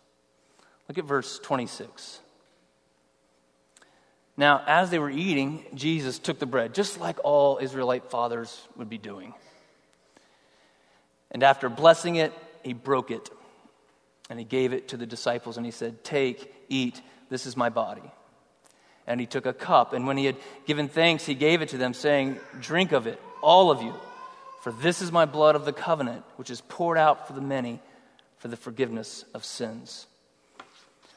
Look 0.88 0.98
at 0.98 1.04
verse 1.04 1.38
26. 1.38 2.20
Now, 4.36 4.62
as 4.66 4.90
they 4.90 4.98
were 4.98 5.10
eating, 5.10 5.64
Jesus 5.74 6.18
took 6.18 6.38
the 6.38 6.46
bread, 6.46 6.74
just 6.74 7.00
like 7.00 7.18
all 7.22 7.58
Israelite 7.60 8.10
fathers 8.10 8.66
would 8.76 8.88
be 8.88 8.98
doing. 8.98 9.34
And 11.30 11.42
after 11.42 11.68
blessing 11.68 12.16
it, 12.16 12.32
he 12.62 12.72
broke 12.72 13.10
it 13.10 13.28
and 14.30 14.38
he 14.38 14.44
gave 14.44 14.72
it 14.72 14.88
to 14.88 14.96
the 14.96 15.06
disciples 15.06 15.56
and 15.56 15.66
he 15.66 15.72
said, 15.72 16.02
Take, 16.04 16.54
eat, 16.68 17.02
this 17.28 17.44
is 17.44 17.56
my 17.56 17.68
body. 17.68 18.10
And 19.06 19.20
he 19.20 19.26
took 19.26 19.44
a 19.44 19.52
cup, 19.52 19.92
and 19.92 20.06
when 20.06 20.16
he 20.16 20.24
had 20.24 20.36
given 20.66 20.88
thanks, 20.88 21.26
he 21.26 21.34
gave 21.34 21.62
it 21.62 21.70
to 21.70 21.76
them, 21.76 21.92
saying, 21.92 22.38
Drink 22.60 22.92
of 22.92 23.08
it, 23.08 23.20
all 23.42 23.72
of 23.72 23.82
you, 23.82 23.92
for 24.62 24.70
this 24.70 25.02
is 25.02 25.10
my 25.10 25.24
blood 25.24 25.56
of 25.56 25.64
the 25.64 25.72
covenant, 25.72 26.22
which 26.36 26.48
is 26.48 26.60
poured 26.60 26.96
out 26.96 27.26
for 27.26 27.32
the 27.32 27.40
many 27.40 27.80
for 28.38 28.48
the 28.48 28.56
forgiveness 28.56 29.24
of 29.34 29.44
sins. 29.44 30.06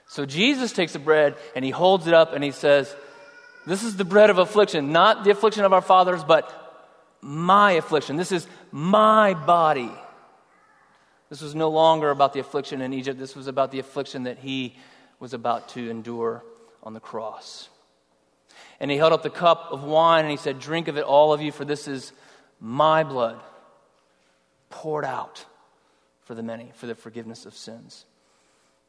So 0.07 0.25
Jesus 0.25 0.73
takes 0.73 0.93
the 0.93 0.99
bread 0.99 1.35
and 1.55 1.63
he 1.63 1.71
holds 1.71 2.05
it 2.07 2.13
up 2.13 2.33
and 2.33 2.43
he 2.43 2.51
says, 2.51 2.93
This 3.65 3.83
is 3.83 3.95
the 3.95 4.05
bread 4.05 4.29
of 4.29 4.39
affliction, 4.39 4.91
not 4.91 5.23
the 5.23 5.31
affliction 5.31 5.63
of 5.63 5.71
our 5.71 5.81
fathers, 5.81 6.23
but 6.23 6.51
my 7.21 7.73
affliction. 7.73 8.17
This 8.17 8.31
is 8.31 8.45
my 8.71 9.33
body 9.33 9.91
this 11.33 11.41
was 11.41 11.55
no 11.55 11.71
longer 11.71 12.11
about 12.11 12.33
the 12.33 12.39
affliction 12.39 12.79
in 12.79 12.93
Egypt. 12.93 13.17
This 13.17 13.35
was 13.35 13.47
about 13.47 13.71
the 13.71 13.79
affliction 13.79 14.25
that 14.25 14.37
he 14.37 14.77
was 15.19 15.33
about 15.33 15.67
to 15.69 15.89
endure 15.89 16.43
on 16.83 16.93
the 16.93 16.99
cross. 16.99 17.69
And 18.79 18.91
he 18.91 18.97
held 18.97 19.13
up 19.13 19.23
the 19.23 19.31
cup 19.31 19.69
of 19.71 19.83
wine 19.83 20.25
and 20.25 20.29
he 20.29 20.37
said, 20.37 20.59
Drink 20.59 20.87
of 20.87 20.95
it, 20.95 21.03
all 21.03 21.33
of 21.33 21.41
you, 21.41 21.51
for 21.51 21.65
this 21.65 21.87
is 21.87 22.13
my 22.59 23.03
blood 23.03 23.41
poured 24.69 25.05
out 25.05 25.43
for 26.21 26.35
the 26.35 26.43
many, 26.43 26.71
for 26.75 26.85
the 26.85 26.93
forgiveness 26.93 27.47
of 27.47 27.55
sins. 27.55 28.05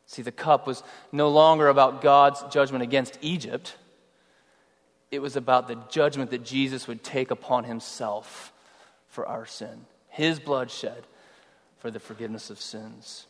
See, 0.04 0.20
the 0.20 0.30
cup 0.30 0.66
was 0.66 0.82
no 1.12 1.30
longer 1.30 1.68
about 1.68 2.02
God's 2.02 2.42
judgment 2.50 2.82
against 2.82 3.16
Egypt, 3.22 3.74
it 5.10 5.22
was 5.22 5.34
about 5.34 5.66
the 5.66 5.78
judgment 5.88 6.30
that 6.32 6.44
Jesus 6.44 6.86
would 6.86 7.02
take 7.02 7.30
upon 7.30 7.64
himself 7.64 8.52
for 9.08 9.24
our 9.26 9.46
sin. 9.46 9.86
His 10.08 10.38
blood 10.38 10.70
shed 10.70 11.04
for 11.84 11.90
the 11.90 12.00
forgiveness 12.00 12.48
of 12.48 12.58
sins. 12.58 13.26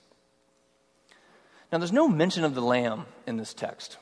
Now, 1.73 1.79
there's 1.79 1.91
no 1.91 2.07
mention 2.07 2.45
of 2.45 2.55
the 2.55 2.61
lamb 2.61 3.05
in 3.27 3.37
this 3.37 3.53
text. 3.53 3.97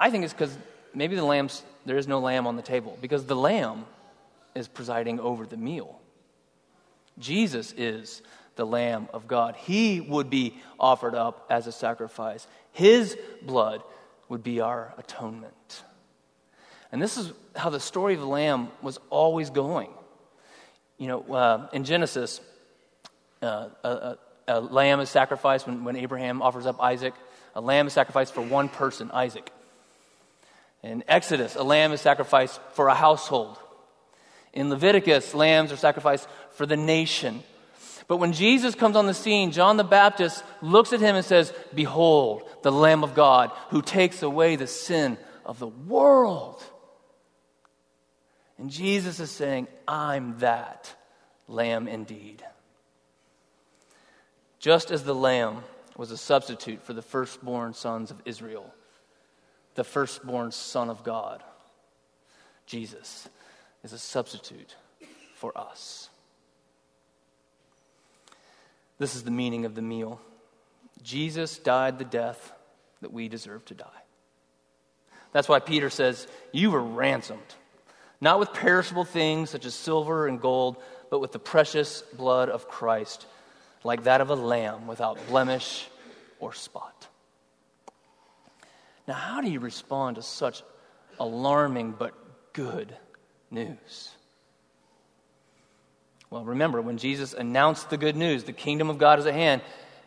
I 0.00 0.10
think 0.10 0.24
it's 0.24 0.32
because 0.32 0.58
maybe 0.92 1.14
the 1.14 1.22
lamb's, 1.22 1.62
there 1.84 1.96
is 1.96 2.08
no 2.08 2.18
lamb 2.18 2.44
on 2.44 2.56
the 2.56 2.62
table, 2.62 2.98
because 3.00 3.24
the 3.24 3.36
lamb 3.36 3.84
is 4.56 4.66
presiding 4.66 5.20
over 5.20 5.46
the 5.46 5.56
meal. 5.56 6.00
Jesus 7.20 7.72
is 7.76 8.20
the 8.56 8.66
Lamb 8.66 9.08
of 9.12 9.28
God. 9.28 9.54
He 9.54 10.00
would 10.00 10.28
be 10.28 10.58
offered 10.80 11.14
up 11.14 11.46
as 11.48 11.68
a 11.68 11.72
sacrifice. 11.72 12.48
His 12.72 13.16
blood 13.42 13.80
would 14.28 14.42
be 14.42 14.60
our 14.60 14.92
atonement. 14.98 15.84
And 16.90 17.00
this 17.00 17.16
is 17.16 17.32
how 17.54 17.70
the 17.70 17.78
story 17.78 18.14
of 18.14 18.20
the 18.20 18.26
Lamb 18.26 18.70
was 18.82 18.98
always 19.08 19.50
going. 19.50 19.90
You 20.98 21.06
know, 21.06 21.22
uh, 21.32 21.68
in 21.72 21.84
Genesis, 21.84 22.40
uh, 23.42 23.68
a, 23.84 24.18
a, 24.48 24.60
lamb 24.60 25.00
is 25.00 25.10
sacrificed 25.10 25.66
when, 25.66 25.84
when 25.84 25.96
Abraham 25.96 26.42
offers 26.42 26.66
up 26.66 26.80
Isaac. 26.80 27.14
A 27.54 27.60
lamb 27.60 27.86
is 27.86 27.92
sacrificed 27.92 28.34
for 28.34 28.42
one 28.42 28.68
person, 28.68 29.10
Isaac. 29.12 29.50
In 30.82 31.04
Exodus, 31.08 31.56
a 31.56 31.62
lamb 31.62 31.92
is 31.92 32.00
sacrificed 32.00 32.60
for 32.72 32.88
a 32.88 32.94
household. 32.94 33.58
In 34.52 34.70
Leviticus, 34.70 35.34
lambs 35.34 35.72
are 35.72 35.76
sacrificed 35.76 36.28
for 36.52 36.64
the 36.64 36.76
nation. 36.76 37.42
But 38.08 38.18
when 38.18 38.32
Jesus 38.32 38.74
comes 38.74 38.96
on 38.96 39.06
the 39.06 39.14
scene, 39.14 39.52
John 39.52 39.76
the 39.76 39.84
Baptist 39.84 40.44
looks 40.62 40.92
at 40.92 41.00
him 41.00 41.16
and 41.16 41.24
says, 41.24 41.52
Behold, 41.74 42.42
the 42.62 42.72
Lamb 42.72 43.02
of 43.02 43.14
God 43.14 43.50
who 43.70 43.82
takes 43.82 44.22
away 44.22 44.56
the 44.56 44.66
sin 44.66 45.18
of 45.44 45.58
the 45.58 45.66
world. 45.66 46.62
And 48.58 48.70
Jesus 48.70 49.20
is 49.20 49.30
saying, 49.30 49.68
I'm 49.86 50.38
that 50.38 50.94
lamb 51.48 51.88
indeed. 51.88 52.44
Just 54.58 54.90
as 54.90 55.04
the 55.04 55.14
lamb 55.14 55.62
was 55.96 56.10
a 56.10 56.16
substitute 56.16 56.82
for 56.82 56.92
the 56.92 57.02
firstborn 57.02 57.74
sons 57.74 58.10
of 58.10 58.20
Israel, 58.24 58.72
the 59.74 59.84
firstborn 59.84 60.50
Son 60.50 60.90
of 60.90 61.04
God, 61.04 61.42
Jesus 62.66 63.28
is 63.84 63.92
a 63.92 63.98
substitute 63.98 64.74
for 65.34 65.56
us. 65.56 66.08
This 68.98 69.14
is 69.14 69.24
the 69.24 69.30
meaning 69.30 69.64
of 69.64 69.74
the 69.74 69.82
meal. 69.82 70.20
Jesus 71.02 71.58
died 71.58 71.98
the 71.98 72.04
death 72.04 72.52
that 73.02 73.12
we 73.12 73.28
deserve 73.28 73.64
to 73.66 73.74
die. 73.74 73.86
That's 75.32 75.48
why 75.48 75.60
Peter 75.60 75.90
says, 75.90 76.26
You 76.52 76.70
were 76.70 76.82
ransomed, 76.82 77.54
not 78.22 78.40
with 78.40 78.54
perishable 78.54 79.04
things 79.04 79.50
such 79.50 79.66
as 79.66 79.74
silver 79.74 80.26
and 80.26 80.40
gold, 80.40 80.76
but 81.10 81.20
with 81.20 81.32
the 81.32 81.38
precious 81.38 82.00
blood 82.00 82.48
of 82.48 82.68
Christ 82.68 83.26
like 83.86 84.04
that 84.04 84.20
of 84.20 84.30
a 84.30 84.34
lamb 84.34 84.86
without 84.86 85.18
blemish 85.28 85.86
or 86.40 86.52
spot. 86.52 87.06
Now, 89.08 89.14
how 89.14 89.40
do 89.40 89.48
you 89.48 89.60
respond 89.60 90.16
to 90.16 90.22
such 90.22 90.62
alarming 91.18 91.92
but 91.92 92.12
good 92.52 92.94
news? 93.50 94.10
Well, 96.28 96.44
remember, 96.44 96.82
when 96.82 96.98
Jesus 96.98 97.32
announced 97.32 97.88
the 97.88 97.96
good 97.96 98.16
news, 98.16 98.44
the 98.44 98.52
kingdom 98.52 98.90
of 98.90 98.98
God 98.98 99.20
is 99.20 99.26
at 99.26 99.34
hand, 99.34 99.62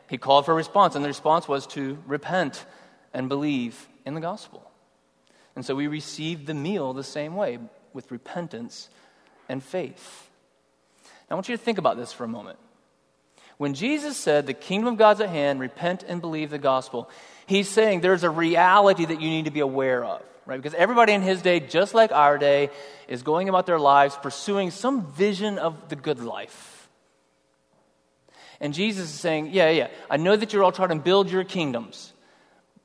he 0.09 0.17
called 0.17 0.45
for 0.45 0.51
a 0.51 0.55
response, 0.55 0.95
and 0.95 1.03
the 1.03 1.09
response 1.09 1.48
was 1.48 1.65
to 1.67 1.98
repent 2.05 2.65
and 3.13 3.29
believe 3.29 3.88
in 4.05 4.15
the 4.15 4.21
gospel. 4.21 4.69
And 5.55 5.65
so 5.65 5.75
we 5.75 5.88
received 5.88 6.45
the 6.45 6.53
meal 6.53 6.93
the 6.93 7.03
same 7.03 7.36
way, 7.36 7.59
with 7.93 8.12
repentance 8.12 8.89
and 9.48 9.63
faith. 9.63 10.29
Now, 11.03 11.12
I 11.31 11.33
want 11.36 11.48
you 11.48 11.55
to 11.57 11.63
think 11.63 11.77
about 11.77 11.98
this 11.98 12.12
for 12.12 12.25
a 12.25 12.27
moment. 12.27 12.59
When 13.59 13.73
Jesus 13.73 14.15
said, 14.15 14.47
The 14.47 14.53
kingdom 14.53 14.93
of 14.93 14.97
God's 14.97 15.19
at 15.19 15.29
hand, 15.29 15.59
repent 15.59 16.03
and 16.07 16.21
believe 16.21 16.49
the 16.49 16.57
gospel, 16.57 17.09
he's 17.45 17.67
saying 17.67 17.99
there's 17.99 18.23
a 18.23 18.29
reality 18.29 19.03
that 19.03 19.21
you 19.21 19.29
need 19.29 19.45
to 19.45 19.51
be 19.51 19.59
aware 19.59 20.03
of, 20.03 20.23
right? 20.45 20.55
Because 20.55 20.73
everybody 20.73 21.11
in 21.11 21.21
his 21.21 21.41
day, 21.41 21.59
just 21.59 21.93
like 21.93 22.13
our 22.13 22.37
day, 22.37 22.69
is 23.09 23.21
going 23.21 23.49
about 23.49 23.65
their 23.65 23.77
lives 23.77 24.17
pursuing 24.21 24.71
some 24.71 25.05
vision 25.07 25.59
of 25.59 25.89
the 25.89 25.97
good 25.97 26.21
life. 26.21 26.87
And 28.61 28.73
Jesus 28.73 29.09
is 29.09 29.19
saying, 29.19 29.49
Yeah, 29.51 29.69
yeah, 29.69 29.89
I 30.09 30.15
know 30.15 30.37
that 30.37 30.53
you're 30.53 30.63
all 30.63 30.71
trying 30.71 30.89
to 30.89 30.95
build 30.95 31.29
your 31.29 31.43
kingdoms, 31.43 32.13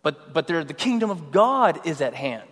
but, 0.03 0.35
but 0.35 0.49
the 0.49 0.75
kingdom 0.75 1.09
of 1.09 1.31
God 1.31 1.87
is 1.87 2.01
at 2.01 2.15
hand. 2.15 2.49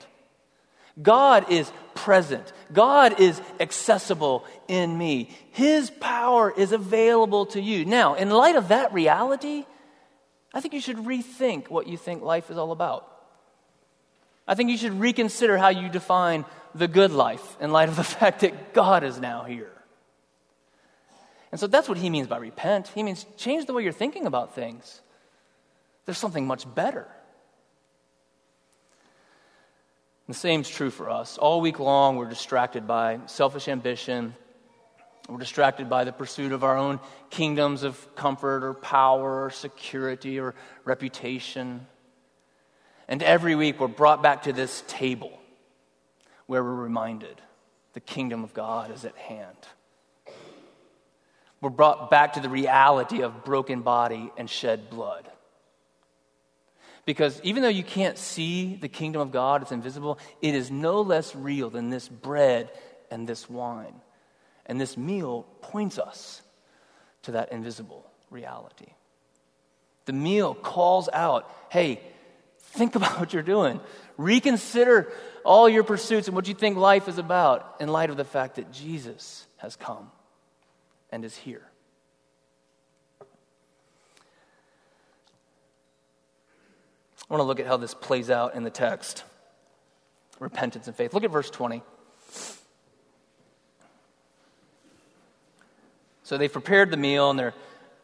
God 1.00 1.50
is 1.50 1.72
present. 1.94 2.52
God 2.72 3.20
is 3.20 3.40
accessible 3.60 4.44
in 4.68 4.96
me. 4.96 5.30
His 5.50 5.90
power 5.90 6.50
is 6.50 6.72
available 6.72 7.46
to 7.46 7.60
you. 7.60 7.84
Now, 7.84 8.14
in 8.14 8.30
light 8.30 8.56
of 8.56 8.68
that 8.68 8.92
reality, 8.92 9.64
I 10.54 10.60
think 10.60 10.74
you 10.74 10.80
should 10.80 10.98
rethink 10.98 11.68
what 11.70 11.86
you 11.86 11.96
think 11.96 12.22
life 12.22 12.50
is 12.50 12.58
all 12.58 12.72
about. 12.72 13.08
I 14.46 14.54
think 14.54 14.70
you 14.70 14.76
should 14.76 14.98
reconsider 14.98 15.56
how 15.56 15.68
you 15.68 15.88
define 15.88 16.44
the 16.74 16.88
good 16.88 17.12
life 17.12 17.56
in 17.60 17.72
light 17.72 17.88
of 17.88 17.96
the 17.96 18.04
fact 18.18 18.40
that 18.40 18.74
God 18.74 19.04
is 19.04 19.18
now 19.20 19.44
here. 19.44 19.72
And 21.50 21.60
so 21.60 21.66
that's 21.66 21.88
what 21.88 21.98
he 21.98 22.08
means 22.08 22.28
by 22.28 22.38
repent. 22.38 22.88
He 22.88 23.02
means 23.02 23.26
change 23.36 23.66
the 23.66 23.74
way 23.74 23.82
you're 23.82 23.92
thinking 23.92 24.26
about 24.26 24.54
things. 24.54 25.02
There's 26.06 26.18
something 26.18 26.46
much 26.46 26.72
better. 26.74 27.06
The 30.32 30.38
same 30.38 30.62
is 30.62 30.68
true 30.70 30.88
for 30.88 31.10
us. 31.10 31.36
All 31.36 31.60
week 31.60 31.78
long, 31.78 32.16
we're 32.16 32.24
distracted 32.24 32.86
by 32.86 33.20
selfish 33.26 33.68
ambition 33.68 34.34
We're 35.28 35.36
distracted 35.36 35.90
by 35.90 36.04
the 36.04 36.12
pursuit 36.12 36.52
of 36.52 36.64
our 36.64 36.78
own 36.78 37.00
kingdoms 37.28 37.82
of 37.82 38.14
comfort 38.14 38.64
or 38.64 38.72
power 38.72 39.44
or 39.44 39.50
security 39.50 40.40
or 40.40 40.54
reputation. 40.86 41.86
And 43.08 43.22
every 43.22 43.54
week 43.54 43.78
we're 43.78 43.88
brought 43.88 44.22
back 44.22 44.44
to 44.44 44.54
this 44.54 44.82
table 44.88 45.38
where 46.46 46.64
we're 46.64 46.76
reminded 46.76 47.38
the 47.92 48.00
kingdom 48.00 48.42
of 48.42 48.54
God 48.54 48.90
is 48.90 49.04
at 49.04 49.16
hand. 49.16 49.58
We're 51.60 51.68
brought 51.68 52.10
back 52.10 52.32
to 52.32 52.40
the 52.40 52.48
reality 52.48 53.20
of 53.20 53.44
broken 53.44 53.82
body 53.82 54.32
and 54.38 54.48
shed 54.48 54.88
blood. 54.88 55.28
Because 57.04 57.40
even 57.42 57.62
though 57.62 57.68
you 57.68 57.82
can't 57.82 58.16
see 58.16 58.76
the 58.76 58.88
kingdom 58.88 59.20
of 59.20 59.32
God, 59.32 59.62
it's 59.62 59.72
invisible, 59.72 60.18
it 60.40 60.54
is 60.54 60.70
no 60.70 61.00
less 61.00 61.34
real 61.34 61.68
than 61.68 61.90
this 61.90 62.08
bread 62.08 62.70
and 63.10 63.28
this 63.28 63.50
wine. 63.50 63.94
And 64.66 64.80
this 64.80 64.96
meal 64.96 65.46
points 65.60 65.98
us 65.98 66.42
to 67.22 67.32
that 67.32 67.50
invisible 67.52 68.08
reality. 68.30 68.86
The 70.04 70.12
meal 70.12 70.54
calls 70.54 71.08
out, 71.12 71.50
hey, 71.70 72.00
think 72.58 72.94
about 72.96 73.18
what 73.18 73.32
you're 73.32 73.42
doing. 73.42 73.80
Reconsider 74.16 75.12
all 75.44 75.68
your 75.68 75.82
pursuits 75.82 76.28
and 76.28 76.36
what 76.36 76.46
you 76.46 76.54
think 76.54 76.76
life 76.76 77.08
is 77.08 77.18
about 77.18 77.76
in 77.80 77.88
light 77.88 78.10
of 78.10 78.16
the 78.16 78.24
fact 78.24 78.56
that 78.56 78.70
Jesus 78.72 79.46
has 79.56 79.74
come 79.74 80.10
and 81.10 81.24
is 81.24 81.36
here. 81.36 81.66
I 87.28 87.34
want 87.34 87.40
to 87.40 87.44
look 87.44 87.60
at 87.60 87.66
how 87.66 87.76
this 87.76 87.94
plays 87.94 88.30
out 88.30 88.54
in 88.54 88.62
the 88.62 88.70
text 88.70 89.24
repentance 90.38 90.88
and 90.88 90.96
faith. 90.96 91.14
Look 91.14 91.24
at 91.24 91.30
verse 91.30 91.50
20. 91.50 91.82
So 96.24 96.36
they've 96.36 96.52
prepared 96.52 96.90
the 96.90 96.96
meal 96.96 97.30
and 97.30 97.38
they're, 97.38 97.54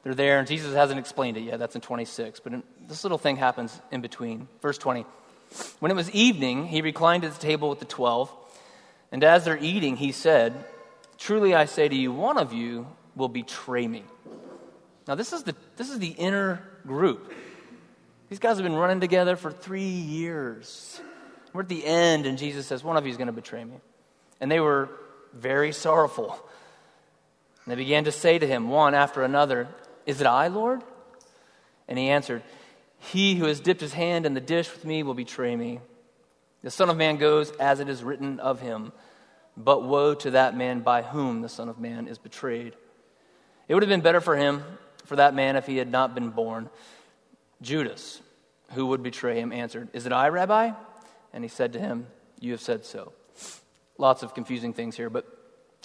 they're 0.03 0.15
there, 0.15 0.39
and 0.39 0.47
Jesus 0.47 0.75
hasn't 0.75 1.01
explained 1.01 1.37
it 1.37 1.43
yet. 1.43 1.59
That's 1.59 1.75
in 1.75 1.81
26. 1.81 2.41
But 2.41 2.55
in, 2.55 2.63
this 2.87 3.05
little 3.05 3.19
thing 3.19 3.37
happens 3.37 3.81
in 3.91 4.01
between. 4.01 4.49
Verse 4.61 4.79
20. 4.79 5.05
When 5.81 5.91
it 5.91 5.95
was 5.95 6.11
evening, 6.11 6.67
he 6.67 6.83
reclined 6.83 7.25
at 7.25 7.33
the 7.33 7.41
table 7.41 7.71
with 7.71 7.79
the 7.79 7.87
twelve, 7.87 8.31
and 9.11 9.25
as 9.25 9.45
they're 9.45 9.59
eating, 9.59 9.97
he 9.97 10.13
said, 10.13 10.53
Truly 11.17 11.55
I 11.55 11.65
say 11.65 11.89
to 11.89 11.97
you, 11.97 12.13
one 12.13 12.39
of 12.39 12.53
you 12.53 12.87
will 13.17 13.29
betray 13.29 13.89
me. 13.89 14.05
Now, 15.07 15.15
this 15.15 15.33
is 15.33 15.43
the, 15.43 15.55
this 15.77 15.89
is 15.89 15.99
the 15.99 16.09
inner 16.09 16.63
group. 16.87 17.33
These 18.29 18.41
guys 18.41 18.57
have 18.57 18.65
been 18.65 18.77
running 18.77 19.01
together 19.01 19.37
for 19.37 19.51
three 19.51 19.83
years. 19.83 21.01
We're 21.53 21.63
at 21.63 21.69
the 21.69 21.85
end, 21.85 22.27
and 22.27 22.37
Jesus 22.37 22.67
says, 22.67 22.85
One 22.85 22.97
of 22.97 23.07
you 23.07 23.11
is 23.11 23.17
going 23.17 23.29
to 23.29 23.33
betray 23.33 23.65
me. 23.65 23.77
And 24.41 24.51
they 24.51 24.61
were 24.61 24.91
very 25.33 25.73
sorrowful. 25.73 26.39
And 27.65 27.73
they 27.73 27.77
began 27.77 28.05
to 28.05 28.13
say 28.13 28.39
to 28.39 28.47
him, 28.47 28.69
one 28.69 28.95
after 28.95 29.23
another, 29.23 29.69
Is 30.05 30.21
it 30.21 30.27
I, 30.27 30.49
Lord? 30.49 30.83
And 31.89 31.99
he 31.99 32.11
answered, 32.11 32.43
He 32.99 33.37
who 33.37 33.47
has 33.47 33.61
dipped 33.61 33.81
his 33.81 33.95
hand 33.95 34.27
in 34.27 34.35
the 34.35 34.41
dish 34.41 34.71
with 34.71 34.85
me 34.85 35.03
will 35.03 35.15
betray 35.15 35.57
me. 35.57 35.81
The 36.63 36.71
Son 36.71 36.91
of 36.91 36.97
Man 36.97 37.17
goes 37.17 37.51
as 37.53 37.81
it 37.81 37.89
is 37.89 38.03
written 38.03 38.41
of 38.41 38.61
him, 38.61 38.93
but 39.57 39.85
woe 39.85 40.15
to 40.15 40.33
that 40.33 40.57
man 40.57 40.81
by 40.81 41.03
whom 41.03 41.41
the 41.41 41.49
Son 41.49 41.69
of 41.69 41.79
Man 41.79 42.07
is 42.09 42.19
betrayed. 42.19 42.75
It 43.69 43.75
would 43.75 43.83
have 43.83 43.91
been 43.91 44.01
better 44.01 44.21
for 44.21 44.37
him, 44.37 44.65
for 45.05 45.17
that 45.17 45.35
man, 45.35 45.57
if 45.57 45.67
he 45.67 45.79
had 45.79 45.91
not 45.91 46.15
been 46.15 46.31
born. 46.31 46.69
Judas, 47.61 48.21
who 48.73 48.87
would 48.87 49.03
betray 49.03 49.41
him, 49.41 49.53
answered, 49.53 49.89
Is 49.93 50.07
it 50.07 50.13
I, 50.13 50.29
Rabbi? 50.29 50.73
And 51.33 51.45
he 51.45 51.49
said 51.49 51.73
to 51.75 51.81
him, 51.81 52.07
You 52.41 52.53
have 52.53 52.61
said 52.61 52.85
so. 52.85 53.13
Lots 53.99 54.23
of 54.23 54.35
confusing 54.35 54.73
things 54.73 54.97
here, 54.97 55.11
but 55.11 55.27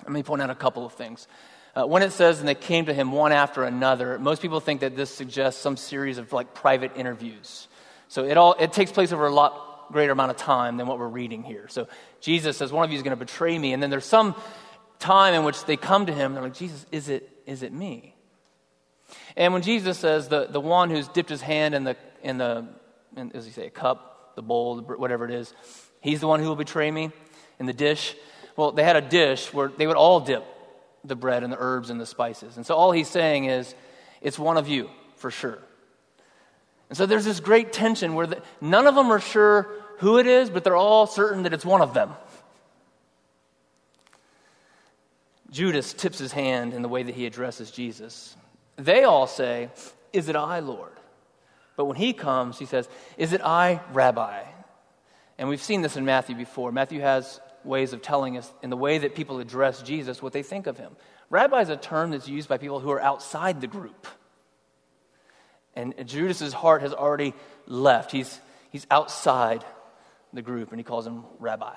let 0.03 0.11
me 0.11 0.23
point 0.23 0.41
out 0.41 0.49
a 0.49 0.55
couple 0.55 0.85
of 0.85 0.93
things. 0.93 1.27
Uh, 1.75 1.85
when 1.85 2.03
it 2.03 2.11
says, 2.11 2.39
and 2.39 2.47
they 2.47 2.55
came 2.55 2.85
to 2.85 2.93
him 2.93 3.11
one 3.11 3.31
after 3.31 3.63
another, 3.63 4.19
most 4.19 4.41
people 4.41 4.59
think 4.59 4.81
that 4.81 4.95
this 4.95 5.09
suggests 5.09 5.59
some 5.59 5.75
series 5.75 6.19
of 6.19 6.31
like 6.31 6.53
private 6.53 6.91
interviews. 6.95 7.67
So 8.07 8.25
it 8.25 8.37
all 8.37 8.55
it 8.59 8.73
takes 8.73 8.91
place 8.91 9.11
over 9.11 9.25
a 9.25 9.33
lot 9.33 9.91
greater 9.91 10.11
amount 10.11 10.31
of 10.31 10.37
time 10.37 10.77
than 10.77 10.87
what 10.87 10.99
we're 10.99 11.07
reading 11.07 11.43
here. 11.43 11.67
So 11.69 11.87
Jesus 12.21 12.57
says, 12.57 12.71
One 12.71 12.85
of 12.85 12.91
you 12.91 12.97
is 12.97 13.03
going 13.03 13.17
to 13.17 13.25
betray 13.25 13.57
me. 13.57 13.73
And 13.73 13.81
then 13.81 13.89
there's 13.89 14.05
some 14.05 14.35
time 14.99 15.33
in 15.33 15.43
which 15.43 15.65
they 15.65 15.77
come 15.77 16.05
to 16.05 16.13
him, 16.13 16.27
And 16.27 16.35
they're 16.35 16.43
like, 16.43 16.53
Jesus, 16.53 16.85
is 16.91 17.09
it, 17.09 17.29
is 17.45 17.63
it 17.63 17.73
me? 17.73 18.12
And 19.35 19.53
when 19.53 19.61
Jesus 19.61 19.97
says 19.97 20.27
the, 20.27 20.45
the 20.45 20.59
one 20.59 20.89
who's 20.89 21.07
dipped 21.07 21.29
his 21.29 21.41
hand 21.41 21.73
in 21.73 21.83
the, 21.83 21.97
in 22.21 22.37
the 22.37 22.67
in, 23.15 23.31
as 23.35 23.45
he 23.45 23.51
say, 23.51 23.67
a 23.67 23.71
cup, 23.71 24.35
the 24.35 24.41
bowl, 24.41 24.79
whatever 24.81 25.25
it 25.25 25.31
is, 25.31 25.53
he's 26.01 26.19
the 26.19 26.27
one 26.27 26.39
who 26.39 26.47
will 26.47 26.55
betray 26.55 26.89
me 26.89 27.11
in 27.59 27.65
the 27.65 27.73
dish. 27.73 28.15
Well, 28.55 28.71
they 28.71 28.83
had 28.83 28.95
a 28.95 29.01
dish 29.01 29.53
where 29.53 29.67
they 29.67 29.87
would 29.87 29.97
all 29.97 30.19
dip 30.19 30.43
the 31.03 31.15
bread 31.15 31.43
and 31.43 31.51
the 31.51 31.57
herbs 31.59 31.89
and 31.89 31.99
the 31.99 32.05
spices. 32.05 32.57
And 32.57 32.65
so 32.65 32.75
all 32.75 32.91
he's 32.91 33.09
saying 33.09 33.45
is, 33.45 33.73
it's 34.21 34.39
one 34.39 34.57
of 34.57 34.67
you, 34.67 34.89
for 35.17 35.31
sure. 35.31 35.59
And 36.89 36.97
so 36.97 37.05
there's 37.05 37.25
this 37.25 37.39
great 37.39 37.73
tension 37.73 38.13
where 38.13 38.27
the, 38.27 38.41
none 38.61 38.87
of 38.87 38.95
them 38.95 39.11
are 39.11 39.19
sure 39.19 39.69
who 39.97 40.17
it 40.17 40.27
is, 40.27 40.49
but 40.49 40.63
they're 40.63 40.75
all 40.75 41.07
certain 41.07 41.43
that 41.43 41.53
it's 41.53 41.65
one 41.65 41.81
of 41.81 41.93
them. 41.93 42.11
Judas 45.49 45.93
tips 45.93 46.17
his 46.17 46.31
hand 46.31 46.73
in 46.73 46.81
the 46.81 46.89
way 46.89 47.03
that 47.03 47.13
he 47.13 47.25
addresses 47.25 47.69
Jesus. 47.69 48.35
They 48.75 49.03
all 49.03 49.27
say, 49.27 49.69
Is 50.11 50.29
it 50.29 50.35
I, 50.35 50.59
Lord? 50.59 50.91
But 51.75 51.85
when 51.85 51.97
he 51.97 52.13
comes, 52.13 52.59
he 52.59 52.65
says, 52.65 52.87
Is 53.17 53.33
it 53.33 53.41
I, 53.41 53.81
Rabbi? 53.91 54.43
And 55.37 55.49
we've 55.49 55.61
seen 55.61 55.81
this 55.81 55.97
in 55.97 56.05
Matthew 56.05 56.35
before. 56.35 56.71
Matthew 56.71 57.01
has 57.01 57.39
ways 57.63 57.93
of 57.93 58.01
telling 58.01 58.37
us, 58.37 58.51
in 58.61 58.69
the 58.69 58.77
way 58.77 58.99
that 58.99 59.15
people 59.15 59.39
address 59.39 59.81
Jesus, 59.81 60.21
what 60.21 60.33
they 60.33 60.43
think 60.43 60.67
of 60.67 60.77
him. 60.77 60.95
Rabbi 61.29 61.61
is 61.61 61.69
a 61.69 61.77
term 61.77 62.11
that's 62.11 62.27
used 62.27 62.49
by 62.49 62.57
people 62.57 62.79
who 62.79 62.91
are 62.91 63.01
outside 63.01 63.61
the 63.61 63.67
group. 63.67 64.07
And 65.75 65.95
Judas's 66.05 66.53
heart 66.53 66.81
has 66.81 66.93
already 66.93 67.33
left. 67.65 68.11
He's, 68.11 68.39
he's 68.69 68.85
outside 68.91 69.63
the 70.33 70.41
group, 70.41 70.71
and 70.71 70.79
he 70.79 70.83
calls 70.83 71.07
him 71.07 71.23
Rabbi. 71.39 71.75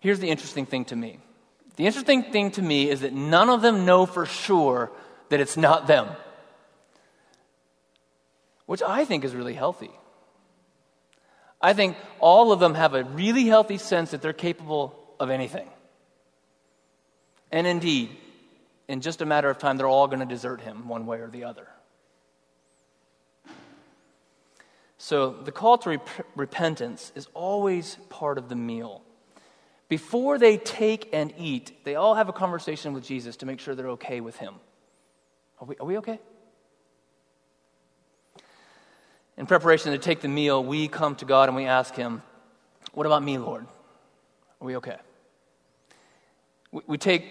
Here's 0.00 0.18
the 0.18 0.28
interesting 0.28 0.66
thing 0.66 0.84
to 0.86 0.96
me 0.96 1.18
the 1.76 1.86
interesting 1.86 2.22
thing 2.22 2.52
to 2.52 2.62
me 2.62 2.88
is 2.88 3.02
that 3.02 3.12
none 3.12 3.50
of 3.50 3.60
them 3.60 3.84
know 3.84 4.06
for 4.06 4.24
sure 4.24 4.90
that 5.28 5.40
it's 5.40 5.56
not 5.56 5.86
them, 5.86 6.08
which 8.66 8.82
I 8.82 9.04
think 9.04 9.24
is 9.24 9.34
really 9.34 9.54
healthy. 9.54 9.90
I 11.60 11.72
think 11.72 11.96
all 12.20 12.52
of 12.52 12.60
them 12.60 12.74
have 12.74 12.94
a 12.94 13.04
really 13.04 13.46
healthy 13.46 13.78
sense 13.78 14.10
that 14.10 14.22
they're 14.22 14.32
capable 14.32 14.98
of 15.18 15.30
anything. 15.30 15.68
And 17.50 17.66
indeed, 17.66 18.10
in 18.88 19.00
just 19.00 19.22
a 19.22 19.26
matter 19.26 19.48
of 19.48 19.58
time, 19.58 19.76
they're 19.76 19.86
all 19.86 20.06
going 20.06 20.20
to 20.20 20.26
desert 20.26 20.60
him 20.60 20.88
one 20.88 21.06
way 21.06 21.18
or 21.18 21.28
the 21.28 21.44
other. 21.44 21.66
So, 24.98 25.30
the 25.30 25.52
call 25.52 25.78
to 25.78 25.90
rep- 25.90 26.26
repentance 26.34 27.12
is 27.14 27.28
always 27.34 27.96
part 28.08 28.38
of 28.38 28.48
the 28.48 28.56
meal. 28.56 29.02
Before 29.88 30.38
they 30.38 30.56
take 30.56 31.10
and 31.12 31.32
eat, 31.38 31.84
they 31.84 31.94
all 31.94 32.14
have 32.14 32.28
a 32.28 32.32
conversation 32.32 32.92
with 32.92 33.04
Jesus 33.04 33.36
to 33.36 33.46
make 33.46 33.60
sure 33.60 33.74
they're 33.74 33.90
okay 33.90 34.20
with 34.20 34.36
him. 34.36 34.54
Are 35.60 35.66
we, 35.66 35.76
are 35.76 35.86
we 35.86 35.98
okay? 35.98 36.18
In 39.36 39.46
preparation 39.46 39.92
to 39.92 39.98
take 39.98 40.20
the 40.20 40.28
meal, 40.28 40.62
we 40.62 40.88
come 40.88 41.14
to 41.16 41.24
God 41.24 41.48
and 41.48 41.56
we 41.56 41.64
ask 41.64 41.94
Him, 41.94 42.22
What 42.92 43.06
about 43.06 43.22
me, 43.22 43.38
Lord? 43.38 43.66
Are 44.60 44.64
we 44.66 44.76
okay? 44.76 44.96
We, 46.72 46.82
we 46.86 46.98
take 46.98 47.24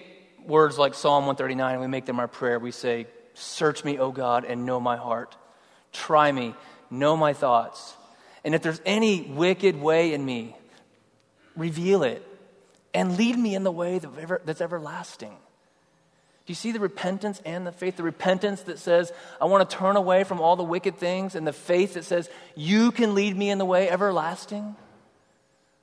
words 0.46 0.78
like 0.78 0.94
Psalm 0.94 1.26
139 1.26 1.74
and 1.74 1.82
we 1.82 1.88
make 1.88 2.06
them 2.06 2.20
our 2.20 2.28
prayer. 2.28 2.60
We 2.60 2.72
say, 2.72 3.08
Search 3.34 3.84
me, 3.84 3.98
O 3.98 4.12
God, 4.12 4.46
and 4.46 4.66
know 4.66 4.80
my 4.80 4.96
heart. 4.96 5.36
Try 5.92 6.32
me, 6.32 6.54
know 6.90 7.18
my 7.18 7.34
thoughts. 7.34 7.96
And 8.44 8.54
if 8.54 8.62
there's 8.62 8.82
any 8.86 9.22
wicked 9.24 9.80
way 9.80 10.14
in 10.14 10.24
me, 10.24 10.56
reveal 11.56 12.04
it 12.04 12.26
and 12.94 13.18
lead 13.18 13.38
me 13.38 13.56
in 13.56 13.64
the 13.64 13.72
way 13.72 14.00
that's 14.46 14.62
everlasting. 14.62 15.36
Do 16.46 16.52
you 16.52 16.56
see 16.56 16.72
the 16.72 16.80
repentance 16.80 17.42
and 17.44 17.66
the 17.66 17.72
faith? 17.72 17.98
The 17.98 18.04
repentance 18.04 18.62
that 18.64 18.78
says, 18.78 19.12
I 19.42 19.46
want 19.46 19.68
to 19.68 19.76
turn 19.76 19.96
away 19.96 20.24
from 20.24 20.40
all 20.40 20.56
the 20.56 20.64
wicked 20.64 20.98
things, 20.98 21.34
and 21.34 21.48
the 21.48 21.54
faith 21.54 21.96
that 21.96 22.06
says, 22.06 22.30
You 22.56 22.92
can 22.92 23.16
lead 23.16 23.36
me 23.36 23.50
in 23.50 23.58
the 23.58 23.66
way 23.66 23.90
everlasting? 23.90 24.76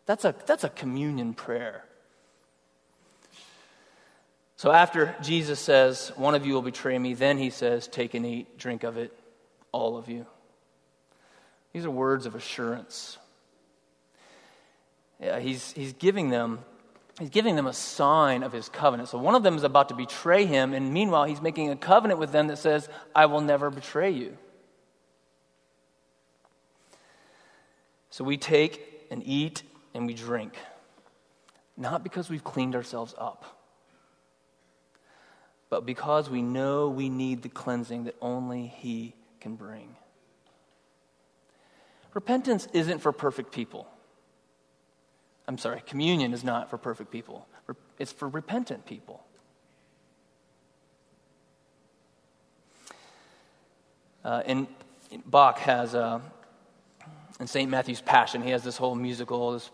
That's 0.07 0.25
a, 0.25 0.35
that's 0.47 0.63
a 0.63 0.69
communion 0.69 1.35
prayer. 1.35 1.85
So 4.55 4.71
after 4.71 5.17
Jesus 5.21 5.59
says, 5.59 6.13
One 6.15 6.37
of 6.37 6.47
you 6.47 6.55
will 6.55 6.63
betray 6.63 6.97
me, 6.97 7.15
then 7.15 7.39
he 7.39 7.51
says, 7.51 7.89
Take 7.89 8.15
and 8.15 8.25
eat, 8.25 8.57
drink 8.57 8.85
of 8.85 8.97
it, 8.97 9.13
all 9.73 9.97
of 9.97 10.09
you. 10.09 10.27
These 11.73 11.85
are 11.87 11.91
words 11.91 12.25
of 12.25 12.37
assurance. 12.37 13.19
Yeah, 15.19 15.41
he's, 15.41 15.73
he's 15.73 15.93
giving 15.93 16.31
them 16.31 16.61
he's 17.23 17.31
giving 17.31 17.55
them 17.55 17.69
a 17.69 17.73
sign 17.73 18.43
of 18.43 18.53
his 18.53 18.69
covenant. 18.69 19.09
So 19.09 19.17
one 19.17 19.37
of 19.37 19.45
them 19.45 19.55
is 19.55 19.63
about 19.63 19.91
to 19.91 19.95
betray 19.95 20.45
him, 20.45 20.75
and 20.75 20.93
meanwhile, 20.93 21.23
he's 21.23 21.41
making 21.41 21.71
a 21.71 21.77
covenant 21.77 22.19
with 22.19 22.33
them 22.33 22.49
that 22.49 22.59
says, 22.59 22.89
I 23.15 23.27
will 23.27 23.41
never 23.41 23.71
betray 23.71 24.11
you. 24.11 24.37
So 28.11 28.25
we 28.25 28.37
take 28.37 29.07
and 29.09 29.23
eat 29.25 29.63
and 29.95 30.05
we 30.05 30.15
drink, 30.15 30.55
not 31.77 32.03
because 32.03 32.29
we've 32.29 32.43
cleaned 32.43 32.75
ourselves 32.75 33.15
up, 33.17 33.45
but 35.71 35.87
because 35.87 36.29
we 36.29 36.43
know 36.43 36.89
we 36.89 37.09
need 37.09 37.43
the 37.43 37.49
cleansing 37.49 38.05
that 38.05 38.17
only 38.21 38.67
He 38.67 39.15
can 39.39 39.55
bring. 39.55 39.95
Repentance 42.15 42.67
isn't 42.73 42.99
for 42.99 43.13
perfect 43.13 43.53
people. 43.53 43.87
I'm 45.49 45.59
sorry, 45.59 45.83
communion 45.87 46.33
is 46.33 46.45
not 46.45 46.71
for 46.71 46.79
perfect 46.79 47.11
people, 47.11 47.47
it's 47.99 48.13
for 48.13 48.29
repentant 48.29 48.87
people. 48.87 49.25
Uh, 54.25 54.43
and 54.47 54.67
Bach 55.27 55.59
has, 55.59 55.95
uh, 55.95 56.21
in 57.41 57.47
St. 57.47 57.69
Matthew's 57.69 58.01
Passion, 58.01 58.41
he 58.43 58.51
has 58.51 58.63
this 58.63 58.77
whole 58.77 58.95
musical 58.95 59.53
this, 59.53 59.71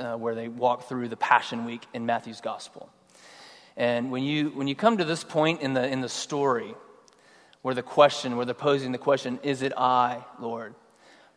uh, 0.00 0.14
where 0.16 0.34
they 0.34 0.48
walk 0.48 0.88
through 0.88 1.08
the 1.08 1.16
Passion 1.16 1.64
Week 1.64 1.86
in 1.94 2.04
Matthew's 2.04 2.40
Gospel. 2.40 2.88
And 3.76 4.10
when 4.10 4.24
you, 4.24 4.50
when 4.50 4.66
you 4.66 4.74
come 4.74 4.98
to 4.98 5.04
this 5.04 5.22
point 5.22 5.60
in 5.60 5.74
the, 5.74 5.86
in 5.86 6.00
the 6.00 6.08
story, 6.08 6.74
where 7.62 7.74
the 7.74 7.82
question, 7.82 8.36
where 8.36 8.44
they're 8.44 8.54
posing 8.54 8.92
the 8.92 8.98
question, 8.98 9.38
Is 9.42 9.62
it 9.62 9.72
I, 9.76 10.24
Lord? 10.40 10.74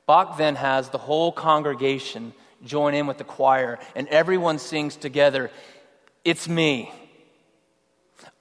Bach 0.08 0.38
then 0.38 0.56
has 0.56 0.90
the 0.90 0.98
whole 0.98 1.32
congregation 1.32 2.34
join 2.64 2.94
in 2.94 3.08
with 3.08 3.18
the 3.18 3.24
choir, 3.24 3.80
and 3.96 4.08
everyone 4.08 4.60
sings 4.60 4.96
together, 4.96 5.52
It's 6.24 6.48
me. 6.48 6.92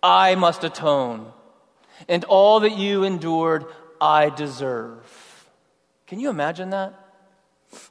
I 0.02 0.34
must 0.34 0.64
atone. 0.64 1.32
And 2.08 2.24
all 2.24 2.60
that 2.60 2.76
you 2.76 3.04
endured, 3.04 3.64
I 4.00 4.30
deserve. 4.30 5.50
Can 6.06 6.20
you 6.20 6.30
imagine 6.30 6.70
that? 6.70 6.94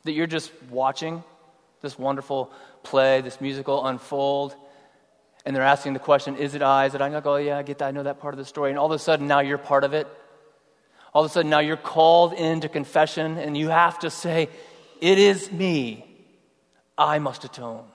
That 0.04 0.14
you're 0.14 0.28
just 0.28 0.52
watching 0.70 1.24
this 1.82 1.98
wonderful 1.98 2.52
play, 2.84 3.22
this 3.22 3.42
musical 3.42 3.86
unfold, 3.86 4.56
and 5.46 5.56
they're 5.56 5.64
asking 5.64 5.94
the 5.94 6.00
question, 6.00 6.38
Is 6.38 6.56
it 6.56 6.62
I? 6.62 6.86
Is 6.86 6.96
it 6.96 7.02
I? 7.02 7.08
And 7.08 7.24
go, 7.24 7.34
oh, 7.34 7.38
Yeah, 7.38 7.58
I 7.58 7.64
get 7.64 7.78
that. 7.78 7.88
I 7.88 7.92
know 7.92 8.04
that 8.04 8.20
part 8.20 8.34
of 8.34 8.38
the 8.38 8.46
story. 8.46 8.72
And 8.72 8.80
all 8.80 8.88
of 8.88 8.92
a 8.92 9.00
sudden, 9.00 9.28
now 9.28 9.40
you're 9.40 9.58
part 9.58 9.84
of 9.84 9.94
it. 9.94 10.08
All 11.14 11.24
of 11.24 11.30
a 11.30 11.34
sudden, 11.34 11.50
now 11.50 11.60
you're 11.60 11.78
called 11.78 12.34
into 12.34 12.68
confession, 12.68 13.38
and 13.38 13.56
you 13.56 13.70
have 13.70 14.00
to 14.00 14.10
say, 14.10 14.50
It 15.02 15.20
is 15.20 15.52
me. 15.52 16.15
I 16.98 17.20
must 17.20 17.44
atone. 17.44 17.86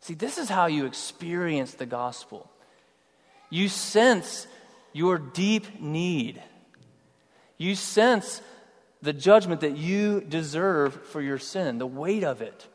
See, 0.00 0.14
this 0.14 0.38
is 0.38 0.48
how 0.48 0.66
you 0.66 0.86
experience 0.86 1.74
the 1.74 1.86
gospel. 1.86 2.50
You 3.50 3.68
sense 3.68 4.46
your 4.92 5.18
deep 5.18 5.80
need. 5.80 6.42
You 7.58 7.74
sense 7.74 8.40
the 9.02 9.12
judgment 9.12 9.60
that 9.60 9.76
you 9.76 10.20
deserve 10.22 10.94
for 11.08 11.20
your 11.20 11.38
sin, 11.38 11.78
the 11.78 11.86
weight 11.86 12.24
of 12.24 12.40
it. 12.40 12.66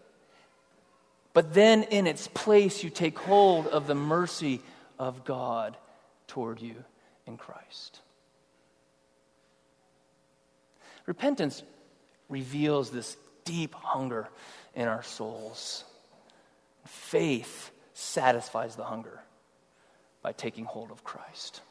But 1.33 1.53
then, 1.53 1.83
in 1.83 2.07
its 2.07 2.27
place, 2.27 2.83
you 2.83 2.89
take 2.89 3.19
hold 3.19 3.67
of 3.67 3.87
the 3.87 3.95
mercy 3.95 4.61
of 4.97 5.25
God 5.25 5.75
toward 6.27 6.61
you 6.61 6.75
in 7.27 7.37
Christ. 7.37 7.99
Repentance 11.05 11.61
reveals 12.29 12.89
this 12.89 13.17
deep 13.45 13.73
hunger 13.73 14.27
in 14.75 14.87
our 14.87 15.03
souls. 15.03 15.83
Faith 16.85 17.71
satisfies 17.93 18.75
the 18.75 18.83
hunger 18.83 19.21
by 20.21 20.31
taking 20.33 20.65
hold 20.65 20.91
of 20.91 21.03
Christ. 21.03 21.61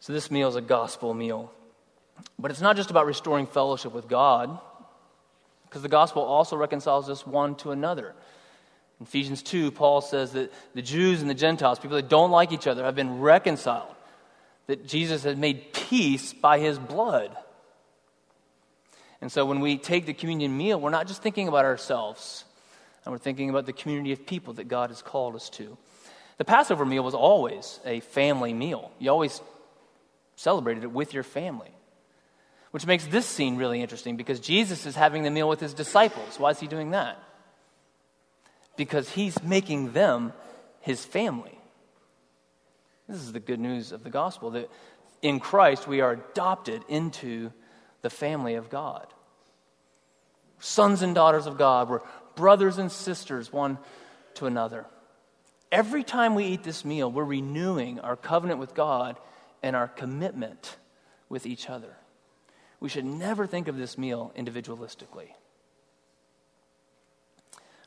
So, 0.00 0.12
this 0.12 0.30
meal 0.30 0.48
is 0.48 0.56
a 0.56 0.60
gospel 0.60 1.14
meal. 1.14 1.52
But 2.38 2.50
it's 2.50 2.60
not 2.60 2.76
just 2.76 2.90
about 2.90 3.06
restoring 3.06 3.46
fellowship 3.46 3.92
with 3.92 4.08
God, 4.08 4.58
because 5.64 5.82
the 5.82 5.88
gospel 5.88 6.22
also 6.22 6.56
reconciles 6.56 7.08
us 7.08 7.26
one 7.26 7.54
to 7.56 7.70
another. 7.70 8.14
In 9.00 9.06
Ephesians 9.06 9.42
2, 9.42 9.72
Paul 9.72 10.00
says 10.00 10.32
that 10.32 10.52
the 10.74 10.82
Jews 10.82 11.20
and 11.20 11.28
the 11.28 11.34
Gentiles, 11.34 11.78
people 11.78 11.96
that 11.96 12.08
don't 12.08 12.30
like 12.30 12.52
each 12.52 12.66
other, 12.66 12.84
have 12.84 12.94
been 12.94 13.20
reconciled, 13.20 13.94
that 14.66 14.86
Jesus 14.86 15.24
has 15.24 15.36
made 15.36 15.72
peace 15.72 16.32
by 16.32 16.58
his 16.58 16.78
blood. 16.78 17.36
And 19.24 19.32
so 19.32 19.46
when 19.46 19.60
we 19.60 19.78
take 19.78 20.04
the 20.04 20.12
communion 20.12 20.54
meal, 20.54 20.78
we're 20.78 20.90
not 20.90 21.06
just 21.06 21.22
thinking 21.22 21.48
about 21.48 21.64
ourselves, 21.64 22.44
and 23.02 23.10
we're 23.10 23.16
thinking 23.16 23.48
about 23.48 23.64
the 23.64 23.72
community 23.72 24.12
of 24.12 24.26
people 24.26 24.52
that 24.52 24.68
God 24.68 24.90
has 24.90 25.00
called 25.00 25.34
us 25.34 25.48
to. 25.48 25.78
The 26.36 26.44
Passover 26.44 26.84
meal 26.84 27.02
was 27.02 27.14
always 27.14 27.80
a 27.86 28.00
family 28.00 28.52
meal. 28.52 28.90
You 28.98 29.08
always 29.08 29.40
celebrated 30.36 30.84
it 30.84 30.90
with 30.90 31.14
your 31.14 31.22
family. 31.22 31.70
Which 32.70 32.84
makes 32.84 33.06
this 33.06 33.24
scene 33.24 33.56
really 33.56 33.80
interesting 33.80 34.18
because 34.18 34.40
Jesus 34.40 34.84
is 34.84 34.94
having 34.94 35.22
the 35.22 35.30
meal 35.30 35.48
with 35.48 35.60
his 35.60 35.72
disciples. 35.72 36.38
Why 36.38 36.50
is 36.50 36.60
he 36.60 36.66
doing 36.66 36.90
that? 36.90 37.18
Because 38.76 39.08
he's 39.08 39.42
making 39.42 39.92
them 39.92 40.34
his 40.82 41.02
family. 41.02 41.58
This 43.08 43.22
is 43.22 43.32
the 43.32 43.40
good 43.40 43.58
news 43.58 43.90
of 43.90 44.04
the 44.04 44.10
gospel 44.10 44.50
that 44.50 44.70
in 45.22 45.40
Christ 45.40 45.88
we 45.88 46.02
are 46.02 46.10
adopted 46.12 46.82
into 46.90 47.52
the 48.02 48.10
family 48.10 48.56
of 48.56 48.68
God. 48.68 49.06
Sons 50.64 51.02
and 51.02 51.14
daughters 51.14 51.44
of 51.44 51.58
God, 51.58 51.90
we're 51.90 52.00
brothers 52.36 52.78
and 52.78 52.90
sisters 52.90 53.52
one 53.52 53.76
to 54.32 54.46
another. 54.46 54.86
Every 55.70 56.02
time 56.02 56.34
we 56.34 56.46
eat 56.46 56.62
this 56.62 56.86
meal, 56.86 57.12
we're 57.12 57.22
renewing 57.22 58.00
our 58.00 58.16
covenant 58.16 58.58
with 58.58 58.74
God 58.74 59.18
and 59.62 59.76
our 59.76 59.88
commitment 59.88 60.76
with 61.28 61.44
each 61.44 61.68
other. 61.68 61.94
We 62.80 62.88
should 62.88 63.04
never 63.04 63.46
think 63.46 63.68
of 63.68 63.76
this 63.76 63.98
meal 63.98 64.32
individualistically. 64.38 65.28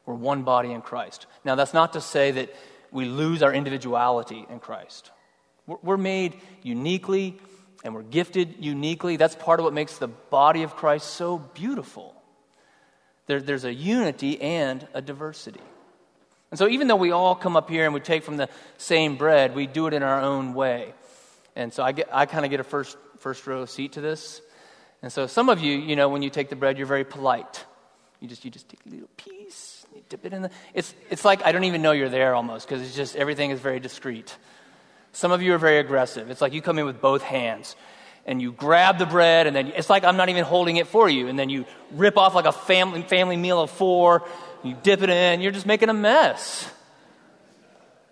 We're 0.06 0.14
one 0.14 0.44
body 0.44 0.72
in 0.72 0.84
Christ. 0.84 1.26
Now, 1.44 1.56
that's 1.56 1.74
not 1.74 1.94
to 1.94 2.02
say 2.02 2.30
that 2.30 2.54
we 2.92 3.06
lose 3.06 3.42
our 3.42 3.52
individuality 3.52 4.46
in 4.52 4.60
Christ. 4.60 5.10
We're 5.66 5.98
made 5.98 6.40
uniquely 6.62 7.40
and 7.84 7.96
we're 7.96 8.04
gifted 8.04 8.64
uniquely. 8.64 9.18
That's 9.18 9.34
part 9.34 9.60
of 9.60 9.64
what 9.64 9.74
makes 9.74 9.98
the 9.98 10.10
body 10.10 10.62
of 10.62 10.76
Christ 10.76 11.08
so 11.16 11.40
beautiful. 11.40 12.14
There, 13.28 13.42
there's 13.42 13.66
a 13.66 13.74
unity 13.74 14.42
and 14.42 14.88
a 14.94 15.02
diversity. 15.02 15.62
And 16.50 16.58
so, 16.58 16.68
even 16.68 16.88
though 16.88 16.96
we 16.96 17.12
all 17.12 17.36
come 17.36 17.58
up 17.58 17.70
here 17.70 17.86
and 17.86 17.94
we 17.94 18.00
take 18.00 18.24
from 18.24 18.38
the 18.38 18.50
same 18.78 19.18
bread, 19.18 19.54
we 19.54 19.68
do 19.68 19.88
it 19.88 19.94
in 19.94 20.02
our 20.02 20.22
own 20.22 20.54
way. 20.54 20.94
And 21.56 21.74
so, 21.74 21.84
I, 21.84 21.92
get, 21.92 22.10
I 22.12 22.26
kind 22.26 22.46
of 22.46 22.52
get 22.52 22.62
a 22.62 22.64
first, 22.64 22.98
first 23.20 23.46
row 23.46 23.66
seat 23.66 23.94
to 23.94 24.02
this. 24.02 24.42
And 25.02 25.12
so, 25.12 25.28
some 25.28 25.50
of 25.50 25.60
you, 25.60 25.78
you 25.78 25.98
know, 25.98 26.08
when 26.08 26.22
you 26.22 26.30
take 26.30 26.50
the 26.50 26.56
bread, 26.56 26.78
you're 26.78 26.88
very 26.88 27.04
polite. 27.04 27.66
You 28.22 28.28
just, 28.30 28.46
you 28.46 28.50
just 28.50 28.70
take 28.70 28.80
a 28.86 28.90
little 28.90 29.10
piece, 29.18 29.86
you 29.94 30.02
dip 30.08 30.26
it 30.26 30.34
in 30.34 30.44
the. 30.44 30.52
It's, 30.74 30.96
it's 31.10 31.26
like 31.26 31.46
I 31.46 31.52
don't 31.52 31.66
even 31.66 31.82
know 31.82 31.92
you're 31.92 32.10
there 32.10 32.34
almost 32.34 32.68
because 32.68 32.82
it's 32.82 32.96
just 32.96 33.16
everything 33.16 33.52
is 33.52 33.60
very 33.60 33.80
discreet. 33.80 34.36
Some 35.12 35.32
of 35.32 35.42
you 35.42 35.54
are 35.54 35.58
very 35.58 35.80
aggressive. 35.80 36.30
It's 36.30 36.42
like 36.42 36.54
you 36.54 36.62
come 36.62 36.80
in 36.80 36.86
with 36.86 37.02
both 37.02 37.24
hands 37.24 37.76
and 38.28 38.42
you 38.42 38.52
grab 38.52 39.00
the 39.00 39.06
bread, 39.06 39.48
and 39.48 39.56
then 39.56 39.68
it's 39.68 39.90
like 39.90 40.04
I'm 40.04 40.18
not 40.18 40.28
even 40.28 40.44
holding 40.44 40.76
it 40.76 40.88
for 40.88 41.10
you. 41.10 41.30
And 41.30 41.40
then 41.40 41.50
you 41.50 41.66
rip 41.92 42.18
off 42.18 42.36
like 42.36 42.46
a 42.46 42.52
family, 42.52 43.02
family 43.02 43.38
meal 43.38 43.62
of 43.62 43.72
four, 43.72 44.28
you 44.64 44.76
dip 44.84 45.02
it 45.02 45.10
in, 45.10 45.40
you're 45.40 45.54
just 45.54 45.66
making 45.66 45.88
a 45.88 45.94
mess. 45.94 46.70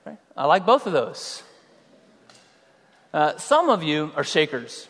Right? 0.06 0.18
I 0.38 0.46
like 0.46 0.66
both 0.66 0.88
of 0.88 0.94
those. 0.94 1.44
Uh, 3.14 3.38
some 3.38 3.70
of 3.70 3.84
you 3.84 4.12
are 4.16 4.24
shakers. 4.24 4.88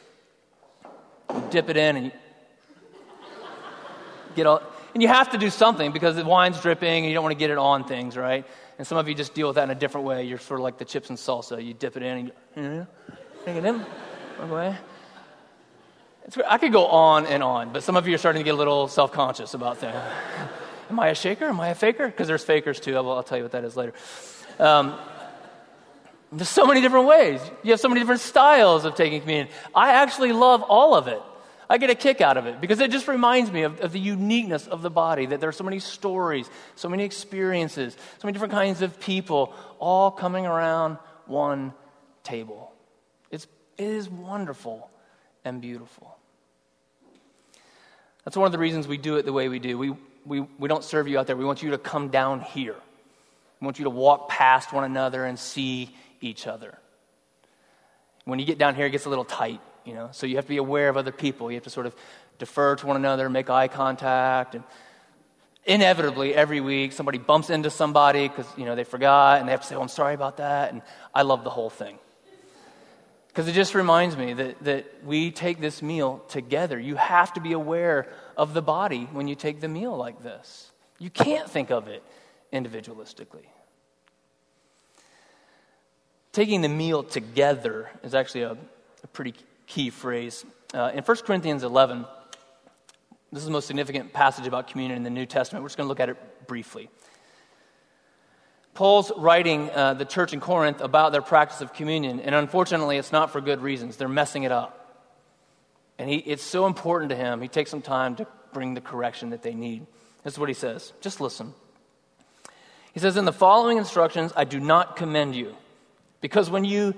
You 1.33 1.43
dip 1.49 1.69
it 1.69 1.77
in 1.77 1.95
and 1.95 2.05
you 2.05 2.11
get 4.35 4.45
all, 4.45 4.61
and 4.93 5.01
you 5.01 5.09
have 5.09 5.31
to 5.31 5.39
do 5.39 5.49
something 5.49 5.91
because 5.91 6.15
the 6.15 6.23
wine's 6.23 6.61
dripping 6.61 7.03
and 7.03 7.07
you 7.07 7.13
don't 7.13 7.23
want 7.23 7.33
to 7.33 7.39
get 7.39 7.49
it 7.49 7.57
on 7.57 7.83
things, 7.83 8.15
right? 8.15 8.45
And 8.77 8.85
some 8.85 8.97
of 8.97 9.07
you 9.07 9.15
just 9.15 9.33
deal 9.33 9.47
with 9.47 9.55
that 9.55 9.63
in 9.63 9.71
a 9.71 9.75
different 9.75 10.05
way. 10.05 10.25
You're 10.25 10.37
sort 10.37 10.59
of 10.59 10.63
like 10.63 10.77
the 10.77 10.85
chips 10.85 11.09
and 11.09 11.17
salsa. 11.17 11.63
You 11.63 11.73
dip 11.73 11.97
it 11.97 12.03
in 12.03 12.17
and 12.17 12.27
you, 12.27 12.33
you 12.55 12.61
know, 12.61 12.87
take 13.43 13.55
it 13.55 13.65
in, 13.65 13.83
away. 14.41 14.75
I 16.47 16.57
could 16.57 16.71
go 16.71 16.87
on 16.87 17.27
and 17.27 17.43
on, 17.43 17.71
but 17.71 17.83
some 17.83 17.95
of 17.95 18.07
you 18.07 18.15
are 18.15 18.17
starting 18.17 18.39
to 18.39 18.43
get 18.43 18.55
a 18.55 18.57
little 18.57 18.87
self 18.87 19.11
conscious 19.11 19.53
about 19.53 19.77
things. 19.77 19.95
Am 20.89 20.99
I 20.99 21.09
a 21.09 21.15
shaker? 21.15 21.45
Am 21.45 21.59
I 21.59 21.69
a 21.69 21.75
faker? 21.75 22.07
Because 22.07 22.27
there's 22.27 22.43
fakers 22.43 22.79
too. 22.79 22.95
I'll, 22.95 23.09
I'll, 23.11 23.23
tell 23.23 23.37
you 23.37 23.43
what 23.43 23.51
that 23.53 23.63
is 23.63 23.75
later. 23.75 23.93
Um, 24.59 24.97
there's 26.31 26.49
so 26.49 26.65
many 26.65 26.81
different 26.81 27.07
ways. 27.07 27.41
You 27.63 27.71
have 27.71 27.79
so 27.79 27.87
many 27.87 28.01
different 28.01 28.21
styles 28.21 28.85
of 28.85 28.95
taking 28.95 29.21
communion. 29.21 29.47
I 29.73 29.91
actually 29.91 30.31
love 30.31 30.63
all 30.63 30.95
of 30.95 31.07
it. 31.07 31.21
I 31.69 31.77
get 31.77 31.89
a 31.89 31.95
kick 31.95 32.21
out 32.21 32.37
of 32.37 32.45
it 32.45 32.61
because 32.61 32.79
it 32.79 32.91
just 32.91 33.07
reminds 33.07 33.51
me 33.51 33.63
of, 33.63 33.79
of, 33.81 33.91
the 33.91 33.99
uniqueness 33.99 34.67
of 34.67 34.83
the 34.83 34.91
body, 34.91 35.25
that 35.27 35.39
there 35.39 35.49
are 35.49 35.53
so 35.53 35.63
many 35.63 35.79
stories, 35.79 36.47
so 36.75 36.89
many 36.89 37.03
experiences, 37.03 37.93
so 37.93 38.27
many 38.27 38.33
different 38.33 38.53
kinds 38.53 38.83
of 38.83 38.99
people 38.99 39.53
all 39.79 40.11
coming 40.11 40.45
around 40.45 40.97
one 41.25 41.73
table. 42.23 42.71
It's, 43.31 43.47
it 43.77 43.85
is 43.85 44.07
wonderful 44.09 44.91
and 45.45 45.61
beautiful. 45.61 46.17
That's 48.23 48.35
one 48.35 48.45
of 48.47 48.51
the 48.51 48.57
reasons 48.57 48.87
we 48.87 48.97
do 48.97 49.15
it 49.17 49.25
the 49.25 49.33
way 49.33 49.47
we 49.47 49.59
do. 49.59 49.77
We, 49.77 49.93
we, 50.25 50.41
we 50.41 50.67
don't 50.67 50.83
serve 50.83 51.07
you 51.07 51.17
out 51.17 51.27
there, 51.27 51.35
we 51.35 51.45
want 51.45 51.63
you 51.63 51.71
to 51.71 51.77
come 51.77 52.09
down 52.09 52.41
here. 52.41 52.75
We 53.61 53.65
want 53.65 53.79
you 53.79 53.85
to 53.85 53.89
walk 53.89 54.27
past 54.27 54.73
one 54.73 54.83
another 54.83 55.23
and 55.23 55.39
see 55.39 55.95
each 56.19 56.45
other. 56.45 56.77
When 58.25 58.39
you 58.39 58.45
get 58.45 58.57
down 58.57 58.75
here, 58.75 58.87
it 58.87 58.89
gets 58.89 59.05
a 59.05 59.09
little 59.09 59.23
tight 59.23 59.61
you 59.85 59.93
know. 59.93 60.09
So 60.11 60.25
you 60.27 60.35
have 60.35 60.45
to 60.45 60.49
be 60.49 60.57
aware 60.57 60.89
of 60.89 60.97
other 60.97 61.11
people. 61.11 61.49
You 61.49 61.55
have 61.55 61.63
to 61.63 61.69
sort 61.69 61.85
of 61.85 61.95
defer 62.39 62.75
to 62.75 62.87
one 62.87 62.97
another, 62.97 63.29
make 63.29 63.49
eye 63.49 63.67
contact, 63.67 64.55
and 64.55 64.63
inevitably 65.65 66.35
every 66.35 66.61
week 66.61 66.91
somebody 66.91 67.17
bumps 67.17 67.49
into 67.49 67.69
somebody 67.69 68.27
because 68.27 68.45
you 68.55 68.65
know 68.65 68.75
they 68.75 68.83
forgot 68.83 69.39
and 69.39 69.47
they 69.47 69.51
have 69.51 69.61
to 69.61 69.65
say 69.65 69.73
oh 69.73 69.81
i'm 69.81 69.87
sorry 69.87 70.13
about 70.13 70.37
that 70.37 70.71
and 70.71 70.83
i 71.11 71.23
love 71.23 71.43
the 71.43 71.49
whole 71.49 71.71
thing 71.71 71.97
because 73.35 73.49
it 73.49 73.53
just 73.53 73.75
reminds 73.75 74.15
me 74.15 74.31
that, 74.31 74.63
that 74.63 74.85
we 75.03 75.29
take 75.29 75.59
this 75.59 75.81
meal 75.81 76.23
together 76.29 76.79
you 76.79 76.95
have 76.95 77.33
to 77.33 77.41
be 77.41 77.51
aware 77.51 78.07
of 78.37 78.53
the 78.53 78.61
body 78.61 79.09
when 79.11 79.27
you 79.27 79.35
take 79.35 79.59
the 79.59 79.67
meal 79.67 79.95
like 79.95 80.23
this 80.23 80.71
you 80.99 81.09
can't 81.09 81.49
think 81.49 81.69
of 81.69 81.89
it 81.89 82.01
individualistically 82.53 83.45
taking 86.31 86.61
the 86.61 86.69
meal 86.69 87.03
together 87.03 87.89
is 88.03 88.15
actually 88.15 88.43
a, 88.43 88.57
a 89.03 89.07
pretty 89.07 89.33
key 89.67 89.89
phrase 89.89 90.45
uh, 90.73 90.91
in 90.93 91.03
1 91.03 91.17
corinthians 91.17 91.63
11 91.63 92.05
this 93.35 93.41
is 93.41 93.47
the 93.47 93.51
most 93.51 93.67
significant 93.67 94.13
passage 94.13 94.47
about 94.47 94.67
communion 94.67 94.95
in 94.95 95.03
the 95.03 95.09
New 95.09 95.25
Testament. 95.25 95.61
We're 95.61 95.67
just 95.67 95.75
going 95.75 95.87
to 95.87 95.89
look 95.89 95.99
at 95.99 96.07
it 96.07 96.47
briefly. 96.47 96.89
Paul's 98.75 99.09
writing 99.15 99.71
uh, 99.71 99.93
the 99.93 100.03
church 100.03 100.33
in 100.33 100.41
Corinth 100.41 100.81
about 100.81 101.13
their 101.13 101.21
practice 101.21 101.61
of 101.61 101.73
communion, 101.73 102.19
and 102.19 102.35
unfortunately, 102.35 102.97
it's 102.97 103.13
not 103.13 103.31
for 103.31 103.39
good 103.39 103.61
reasons. 103.61 103.95
They're 103.95 104.09
messing 104.09 104.43
it 104.43 104.51
up. 104.51 104.81
And 105.97 106.09
he, 106.09 106.17
it's 106.17 106.43
so 106.43 106.65
important 106.65 107.09
to 107.11 107.15
him, 107.15 107.41
he 107.41 107.47
takes 107.47 107.71
some 107.71 107.81
time 107.81 108.17
to 108.17 108.27
bring 108.51 108.73
the 108.73 108.81
correction 108.81 109.29
that 109.29 109.43
they 109.43 109.53
need. 109.53 109.87
This 110.23 110.33
is 110.33 110.39
what 110.39 110.49
he 110.49 110.53
says. 110.53 110.91
Just 110.99 111.21
listen. 111.21 111.53
He 112.93 112.99
says, 112.99 113.15
In 113.15 113.23
the 113.23 113.31
following 113.31 113.77
instructions, 113.77 114.33
I 114.35 114.43
do 114.43 114.59
not 114.59 114.97
commend 114.97 115.35
you, 115.35 115.55
because 116.19 116.49
when 116.49 116.65
you 116.65 116.95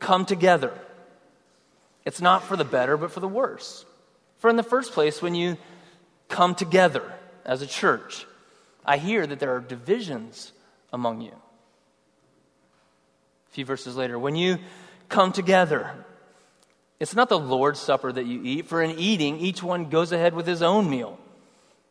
come 0.00 0.26
together, 0.26 0.72
it's 2.04 2.20
not 2.20 2.42
for 2.42 2.56
the 2.56 2.64
better, 2.64 2.96
but 2.96 3.12
for 3.12 3.20
the 3.20 3.28
worse. 3.28 3.84
For 4.38 4.50
in 4.50 4.56
the 4.56 4.64
first 4.64 4.92
place, 4.92 5.22
when 5.22 5.36
you 5.36 5.58
come 6.28 6.56
together 6.56 7.04
as 7.44 7.62
a 7.62 7.68
church, 7.68 8.26
I 8.84 8.96
hear 8.96 9.24
that 9.24 9.38
there 9.38 9.54
are 9.54 9.60
divisions 9.60 10.50
among 10.92 11.20
you. 11.20 11.32
A 11.32 13.52
few 13.52 13.64
verses 13.64 13.96
later, 13.96 14.18
when 14.18 14.36
you 14.36 14.58
come 15.08 15.32
together, 15.32 15.92
it's 17.00 17.14
not 17.14 17.28
the 17.28 17.38
Lord's 17.38 17.80
Supper 17.80 18.12
that 18.12 18.26
you 18.26 18.42
eat, 18.44 18.66
for 18.66 18.82
in 18.82 18.98
eating, 18.98 19.38
each 19.38 19.62
one 19.62 19.88
goes 19.88 20.12
ahead 20.12 20.34
with 20.34 20.46
his 20.46 20.62
own 20.62 20.88
meal. 20.88 21.18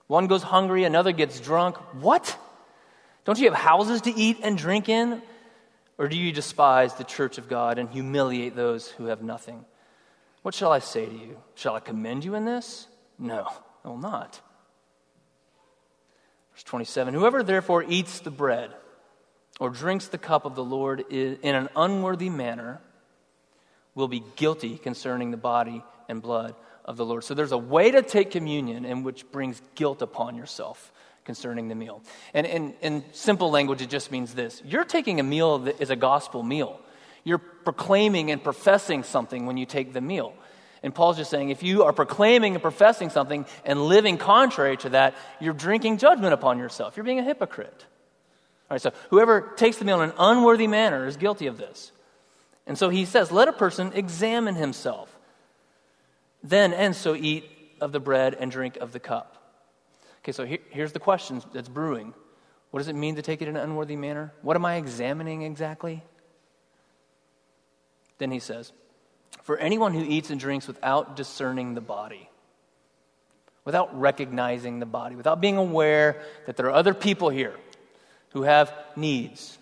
One 0.08 0.28
goes 0.28 0.44
hungry, 0.44 0.86
another 0.86 1.12
gets 1.12 1.40
drunk. 1.40 1.76
What? 2.02 2.38
Don't 3.26 3.40
you 3.40 3.46
have 3.46 3.60
houses 3.60 4.02
to 4.02 4.12
eat 4.12 4.38
and 4.42 4.58
drink 4.58 4.90
in? 4.90 5.22
Or 5.98 6.08
do 6.08 6.18
you 6.18 6.32
despise 6.32 6.96
the 6.96 7.04
church 7.04 7.38
of 7.38 7.50
God 7.50 7.78
and 7.78 7.90
humiliate 7.90 8.56
those 8.56 8.88
who 8.88 9.06
have 9.06 9.22
nothing? 9.22 9.66
What 10.44 10.56
shall 10.56 10.72
I 10.72 10.80
say 10.80 11.06
to 11.06 11.12
you? 11.12 11.38
Shall 11.56 11.76
I 11.76 11.82
commend 11.82 12.24
you 12.24 12.36
in 12.36 12.46
this? 12.46 12.88
No. 13.18 13.48
I 13.84 13.90
will 13.90 13.98
not. 13.98 14.40
Verse 16.54 16.64
27 16.64 17.14
Whoever 17.14 17.44
therefore 17.44 17.84
eats 17.88 18.20
the 18.20 18.32
bread 18.32 18.74
or 19.60 19.70
drinks 19.70 20.08
the 20.08 20.18
cup 20.18 20.46
of 20.46 20.56
the 20.56 20.64
Lord 20.64 21.02
in 21.12 21.38
an 21.44 21.70
unworthy 21.76 22.30
manner 22.30 22.82
will 23.94 24.08
be 24.08 24.24
guilty 24.38 24.78
concerning 24.78 25.32
the 25.32 25.38
body 25.38 25.84
and 26.08 26.22
blood 26.22 26.56
of 26.86 26.98
the 26.98 27.06
Lord. 27.06 27.24
So 27.24 27.34
there's 27.34 27.52
a 27.52 27.58
way 27.58 27.92
to 27.92 28.02
take 28.02 28.32
communion 28.32 28.86
in 28.86 29.04
which 29.04 29.30
brings 29.32 29.62
guilt 29.76 30.02
upon 30.02 30.36
yourself 30.36 30.92
concerning 31.26 31.68
the 31.68 31.76
meal. 31.76 32.02
And 32.34 32.74
in, 32.82 33.04
simple 33.12 33.52
language, 33.52 33.82
it 33.82 33.90
just 33.90 34.12
means 34.12 34.34
this 34.34 34.62
you're 34.66 34.86
taking 34.86 35.20
a 35.20 35.24
meal 35.24 35.60
that 35.60 35.82
is 35.82 35.90
a 35.90 35.96
gospel 35.96 36.42
meal. 36.42 36.80
You're 37.24 37.38
proclaiming 37.38 38.32
and 38.32 38.42
professing 38.42 39.04
something 39.04 39.46
when 39.46 39.58
you 39.58 39.66
take 39.66 39.94
the 39.94 40.02
meal. 40.02 40.34
And 40.82 40.96
Paul's 40.96 41.18
just 41.18 41.30
saying 41.30 41.50
if 41.50 41.62
you 41.62 41.84
are 41.84 41.92
proclaiming 41.92 42.56
and 42.56 42.62
professing 42.62 43.10
something 43.10 43.46
and 43.66 43.82
living 43.82 44.18
contrary 44.18 44.78
to 44.78 44.90
that, 44.90 45.16
you're 45.42 45.54
drinking 45.54 45.98
judgment 45.98 46.34
upon 46.34 46.58
yourself. 46.58 46.96
You're 46.96 47.04
being 47.04 47.20
a 47.20 47.24
hypocrite. 47.24 47.86
All 48.70 48.76
right, 48.76 48.82
so 48.82 48.92
whoever 49.10 49.42
takes 49.56 49.78
the 49.78 49.86
meal 49.86 50.02
in 50.02 50.10
an 50.10 50.16
unworthy 50.20 50.68
manner 50.68 51.08
is 51.08 51.18
guilty 51.18 51.48
of 51.48 51.58
this. 51.58 51.92
And 52.68 52.78
so 52.78 52.90
he 52.90 53.06
says, 53.06 53.32
let 53.32 53.48
a 53.48 53.54
person 53.54 53.92
examine 53.96 54.54
himself. 54.54 55.18
Then 56.44 56.72
and 56.74 56.96
so 56.96 57.16
eat 57.16 57.50
of 57.82 57.92
the 57.92 58.00
bread 58.00 58.36
and 58.40 58.52
drink 58.52 58.78
of 58.78 58.92
the 58.92 59.00
cup. 59.00 59.36
Okay, 60.22 60.32
so 60.32 60.46
here, 60.46 60.60
here's 60.70 60.92
the 60.92 61.00
question 61.00 61.42
that's 61.52 61.68
brewing. 61.68 62.14
What 62.70 62.80
does 62.80 62.90
it 62.90 62.96
mean 62.96 63.16
to 63.16 63.24
take 63.24 63.42
it 63.42 63.48
in 63.48 63.58
an 63.58 63.64
unworthy 63.64 63.96
manner? 63.96 64.34
What 64.44 64.56
am 64.56 64.66
I 64.66 64.76
examining 64.76 65.42
exactly? 65.42 66.04
Then 68.20 68.30
he 68.30 68.40
says, 68.40 68.72
for 69.42 69.58
anyone 69.58 69.96
who 69.96 70.04
eats 70.04 70.30
and 70.30 70.40
drinks 70.40 70.68
without 70.68 71.16
discerning 71.16 71.74
the 71.74 71.82
body, 71.82 72.30
without 73.66 74.00
recognizing 74.00 74.78
the 74.78 74.86
body, 74.86 75.16
without 75.16 75.42
being 75.42 75.58
aware 75.58 76.22
that 76.46 76.56
there 76.56 76.68
are 76.68 76.74
other 76.74 76.94
people 76.94 77.30
here 77.30 77.56
who 78.32 78.44
have 78.44 78.74
needs, 78.96 79.58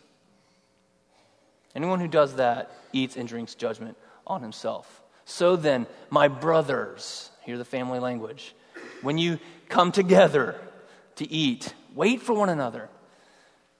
anyone 1.75 1.99
who 1.99 2.07
does 2.07 2.35
that 2.35 2.71
eats 2.93 3.15
and 3.15 3.27
drinks 3.27 3.55
judgment 3.55 3.97
on 4.25 4.41
himself. 4.41 5.01
So 5.25 5.55
then, 5.55 5.87
my 6.09 6.27
brothers, 6.27 7.29
hear 7.43 7.57
the 7.57 7.65
family 7.65 7.99
language, 7.99 8.55
when 9.01 9.17
you 9.17 9.39
come 9.69 9.91
together 9.91 10.55
to 11.15 11.29
eat, 11.29 11.73
wait 11.93 12.21
for 12.21 12.33
one 12.33 12.49
another. 12.49 12.89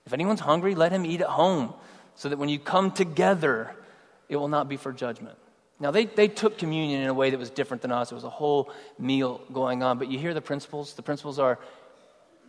If 0.06 0.12
anyone's 0.12 0.40
hungry, 0.40 0.74
let 0.74 0.92
him 0.92 1.04
eat 1.04 1.20
at 1.20 1.28
home, 1.28 1.74
so 2.14 2.28
that 2.28 2.38
when 2.38 2.48
you 2.48 2.58
come 2.58 2.90
together, 2.90 3.70
it 4.28 4.36
will 4.36 4.48
not 4.48 4.68
be 4.68 4.76
for 4.76 4.92
judgment. 4.92 5.38
Now, 5.80 5.90
they, 5.90 6.06
they 6.06 6.28
took 6.28 6.58
communion 6.58 7.02
in 7.02 7.08
a 7.08 7.14
way 7.14 7.30
that 7.30 7.38
was 7.38 7.50
different 7.50 7.82
than 7.82 7.92
us. 7.92 8.10
It 8.10 8.14
was 8.14 8.24
a 8.24 8.30
whole 8.30 8.72
meal 8.98 9.40
going 9.52 9.82
on. 9.82 9.98
But 9.98 10.10
you 10.10 10.18
hear 10.18 10.34
the 10.34 10.40
principles? 10.40 10.94
The 10.94 11.02
principles 11.02 11.38
are 11.38 11.58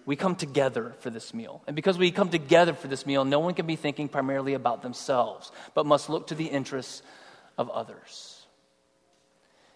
we 0.10 0.16
come 0.16 0.36
together 0.36 0.96
for 1.02 1.12
this 1.12 1.36
meal. 1.36 1.62
And 1.68 1.76
because 1.76 1.96
we 1.96 2.10
come 2.10 2.30
together 2.30 2.74
for 2.74 2.88
this 2.88 3.06
meal, 3.06 3.24
no 3.26 3.38
one 3.38 3.54
can 3.54 3.68
be 3.68 3.76
thinking 3.76 4.08
primarily 4.10 4.56
about 4.56 4.82
themselves, 4.82 5.52
but 5.76 5.86
must 5.86 6.10
look 6.10 6.26
to 6.28 6.36
the 6.36 6.48
interests 6.48 7.04
of 7.60 7.70
others. 7.70 8.48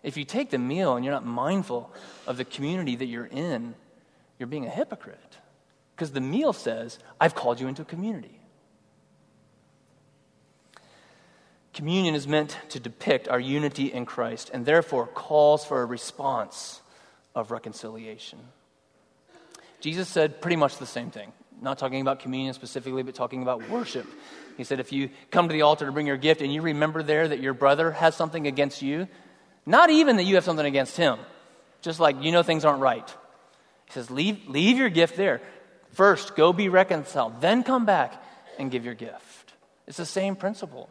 If 0.02 0.18
you 0.18 0.26
take 0.26 0.50
the 0.50 0.58
meal 0.58 0.96
and 0.96 1.06
you're 1.06 1.14
not 1.14 1.24
mindful 1.24 1.94
of 2.26 2.38
the 2.38 2.46
community 2.46 2.96
that 2.96 3.06
you're 3.06 3.28
in, 3.28 3.76
you're 4.40 4.48
being 4.48 4.66
a 4.66 4.72
hypocrite. 4.72 5.38
Because 5.96 6.10
the 6.10 6.20
meal 6.20 6.52
says, 6.52 6.98
I've 7.22 7.36
called 7.36 7.60
you 7.60 7.68
into 7.68 7.84
a 7.84 7.86
community. 7.86 8.40
Communion 11.76 12.16
is 12.16 12.28
meant 12.28 12.58
to 12.70 12.80
depict 12.80 13.28
our 13.28 13.40
unity 13.40 13.94
in 13.94 14.08
Christ 14.08 14.50
and 14.52 14.66
therefore 14.66 15.06
calls 15.06 15.64
for 15.64 15.84
a 15.84 15.86
response 15.86 16.82
of 17.36 17.52
reconciliation. 17.52 18.40
Jesus 19.84 20.08
said 20.08 20.40
pretty 20.40 20.56
much 20.56 20.78
the 20.78 20.86
same 20.86 21.12
thing, 21.12 21.34
not 21.62 21.78
talking 21.78 22.00
about 22.00 22.22
communion 22.22 22.54
specifically, 22.54 23.04
but 23.04 23.16
talking 23.16 23.42
about 23.42 23.68
worship. 23.68 24.08
He 24.56 24.64
said, 24.64 24.80
if 24.80 24.94
you 24.94 25.10
come 25.30 25.50
to 25.50 25.54
the 25.54 25.64
altar 25.64 25.86
to 25.86 25.92
bring 25.92 26.08
your 26.08 26.16
gift 26.16 26.42
and 26.42 26.54
you 26.54 26.62
remember 26.62 27.04
there 27.04 27.28
that 27.28 27.42
your 27.42 27.54
brother 27.54 27.92
has 27.92 28.16
something 28.16 28.48
against 28.48 28.82
you, 28.82 29.10
not 29.66 29.90
even 29.90 30.16
that 30.16 30.24
you 30.24 30.36
have 30.36 30.46
something 30.46 30.66
against 30.66 30.96
him, 30.96 31.20
just 31.82 32.00
like 32.00 32.24
you 32.24 32.32
know 32.32 32.44
things 32.44 32.64
aren't 32.64 32.80
right. 32.80 33.06
He 33.88 33.92
says, 33.92 34.10
leave, 34.10 34.48
leave 34.48 34.78
your 34.78 34.88
gift 34.88 35.18
there. 35.18 35.42
First, 35.92 36.38
go 36.38 36.54
be 36.54 36.70
reconciled, 36.70 37.42
then 37.42 37.62
come 37.62 37.86
back 37.86 38.24
and 38.58 38.72
give 38.72 38.86
your 38.86 38.94
gift. 38.94 39.54
It's 39.86 39.98
the 39.98 40.06
same 40.06 40.38
principle. 40.38 40.90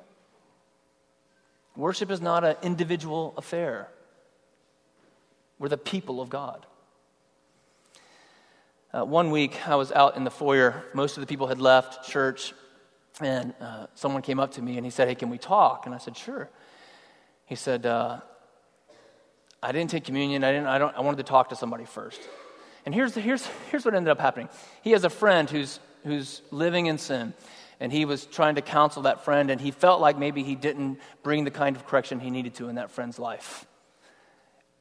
Worship 1.77 2.11
is 2.11 2.21
not 2.21 2.45
an 2.45 2.57
individual 2.63 3.33
affair. 3.39 3.89
We're 5.59 5.71
the 5.71 5.79
people 5.79 6.21
of 6.21 6.29
God. 6.29 6.67
Uh, 8.95 9.05
one 9.05 9.31
week, 9.31 9.67
I 9.67 9.77
was 9.77 9.91
out 9.91 10.17
in 10.17 10.25
the 10.25 10.31
foyer. 10.31 10.85
Most 10.93 11.17
of 11.17 11.23
the 11.23 11.27
people 11.27 11.47
had 11.47 11.59
left 11.59 12.07
church, 12.11 12.53
and 13.23 13.55
uh, 13.59 13.87
someone 13.95 14.21
came 14.21 14.39
up 14.39 14.53
to 14.53 14.63
me 14.63 14.77
and 14.77 14.85
he 14.85 14.91
said, 14.91 15.09
Hey, 15.09 15.15
can 15.15 15.31
we 15.31 15.39
talk? 15.39 15.87
And 15.87 15.95
I 15.95 15.99
said, 15.99 16.15
Sure. 16.15 16.51
He 17.47 17.55
said, 17.55 17.87
uh, 17.87 18.21
I 19.63 19.73
didn't 19.73 19.91
take 19.91 20.05
communion. 20.05 20.45
I, 20.45 20.53
didn't, 20.53 20.67
I, 20.67 20.79
don't, 20.79 20.95
I 20.95 21.01
wanted 21.01 21.19
to 21.19 21.23
talk 21.23 21.49
to 21.51 21.57
somebody 21.57 21.87
first. 21.87 22.21
And 22.85 22.95
here's, 22.95 23.15
here's, 23.15 23.47
here's 23.71 23.85
what 23.85 23.95
ended 23.95 24.11
up 24.11 24.21
happening. 24.21 24.49
He 24.83 24.91
has 24.91 25.05
a 25.05 25.11
friend 25.11 25.49
who's, 25.49 25.81
who's 26.05 26.43
living 26.51 26.87
in 26.87 26.99
sin 26.99 27.33
and 27.81 27.91
he 27.91 28.05
was 28.05 28.27
trying 28.27 28.55
to 28.55 28.63
counsel 28.63 29.03
that 29.03 29.25
friend, 29.25 29.51
and 29.51 29.61
he 29.61 29.73
felt 29.73 30.01
like 30.01 30.17
maybe 30.17 30.45
he 30.45 30.55
didn't 30.55 31.01
bring 31.25 31.43
the 31.43 31.51
kind 31.51 31.75
of 31.75 31.85
correction 31.85 32.21
he 32.21 32.31
needed 32.31 32.55
to 32.55 32.69
in 32.69 32.77
that 32.77 32.93
friend's 32.93 33.19
life. 33.19 33.67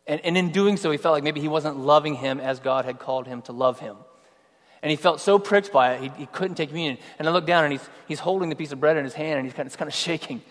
And, 0.07 0.19
and 0.21 0.37
in 0.37 0.51
doing 0.51 0.77
so, 0.77 0.91
he 0.91 0.97
felt 0.97 1.13
like 1.13 1.23
maybe 1.23 1.41
he 1.41 1.47
wasn't 1.47 1.77
loving 1.77 2.15
him 2.15 2.39
as 2.39 2.59
God 2.59 2.85
had 2.85 2.99
called 2.99 3.27
him 3.27 3.41
to 3.43 3.51
love 3.51 3.79
him. 3.79 3.97
And 4.81 4.89
he 4.89 4.95
felt 4.95 5.21
so 5.21 5.37
pricked 5.37 5.71
by 5.71 5.93
it, 5.93 6.01
he, 6.01 6.09
he 6.21 6.25
couldn't 6.25 6.55
take 6.55 6.69
communion. 6.69 6.97
And 7.19 7.27
I 7.27 7.31
looked 7.31 7.47
down, 7.47 7.65
and 7.65 7.71
he's, 7.71 7.87
he's 8.07 8.19
holding 8.19 8.49
the 8.49 8.55
piece 8.55 8.71
of 8.71 8.79
bread 8.79 8.97
in 8.97 9.03
his 9.03 9.13
hand, 9.13 9.37
and 9.37 9.45
he's 9.45 9.53
kind 9.53 9.61
of, 9.61 9.67
it's 9.67 9.75
kind 9.75 9.87
of 9.87 9.93
shaking. 9.93 10.41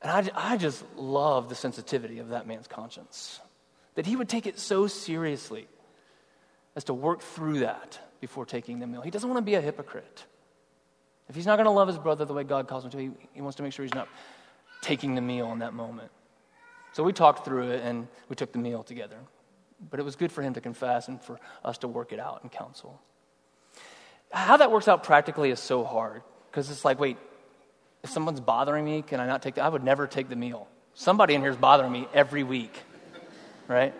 And 0.00 0.30
I, 0.34 0.52
I 0.52 0.56
just 0.56 0.84
love 0.96 1.48
the 1.48 1.56
sensitivity 1.56 2.20
of 2.20 2.28
that 2.28 2.46
man's 2.46 2.68
conscience. 2.68 3.40
That 3.96 4.06
he 4.06 4.14
would 4.14 4.28
take 4.28 4.46
it 4.46 4.58
so 4.58 4.86
seriously 4.86 5.66
as 6.76 6.84
to 6.84 6.94
work 6.94 7.20
through 7.20 7.60
that 7.60 7.98
before 8.20 8.46
taking 8.46 8.78
the 8.78 8.86
meal. 8.86 9.00
He 9.00 9.10
doesn't 9.10 9.28
want 9.28 9.38
to 9.38 9.44
be 9.44 9.54
a 9.54 9.60
hypocrite. 9.60 10.24
If 11.28 11.34
he's 11.34 11.46
not 11.46 11.56
going 11.56 11.66
to 11.66 11.72
love 11.72 11.88
his 11.88 11.98
brother 11.98 12.24
the 12.24 12.32
way 12.32 12.44
God 12.44 12.68
calls 12.68 12.84
him 12.84 12.90
to, 12.92 12.98
he, 12.98 13.10
he 13.34 13.40
wants 13.40 13.56
to 13.56 13.62
make 13.62 13.72
sure 13.72 13.84
he's 13.84 13.94
not 13.94 14.08
taking 14.82 15.16
the 15.16 15.20
meal 15.20 15.50
in 15.52 15.58
that 15.58 15.74
moment. 15.74 16.10
So 16.92 17.02
we 17.04 17.12
talked 17.12 17.44
through 17.44 17.70
it 17.70 17.82
and 17.84 18.08
we 18.28 18.36
took 18.36 18.52
the 18.52 18.58
meal 18.58 18.82
together. 18.82 19.16
But 19.90 20.00
it 20.00 20.02
was 20.02 20.16
good 20.16 20.32
for 20.32 20.42
him 20.42 20.54
to 20.54 20.60
confess 20.60 21.08
and 21.08 21.20
for 21.22 21.38
us 21.64 21.78
to 21.78 21.88
work 21.88 22.12
it 22.12 22.20
out 22.20 22.40
in 22.42 22.50
counsel. 22.50 23.00
How 24.30 24.56
that 24.58 24.70
works 24.70 24.88
out 24.88 25.02
practically 25.02 25.50
is 25.50 25.60
so 25.60 25.84
hard 25.84 26.22
because 26.50 26.70
it's 26.70 26.84
like, 26.84 27.00
wait, 27.00 27.16
if 28.02 28.10
someone's 28.10 28.40
bothering 28.40 28.84
me, 28.84 29.02
can 29.02 29.20
I 29.20 29.26
not 29.26 29.42
take 29.42 29.54
the, 29.56 29.62
I 29.62 29.68
would 29.68 29.84
never 29.84 30.06
take 30.06 30.28
the 30.28 30.36
meal. 30.36 30.68
Somebody 30.94 31.34
in 31.34 31.40
here 31.40 31.50
is 31.50 31.56
bothering 31.56 31.92
me 31.92 32.08
every 32.12 32.42
week, 32.42 32.76
right? 33.68 33.94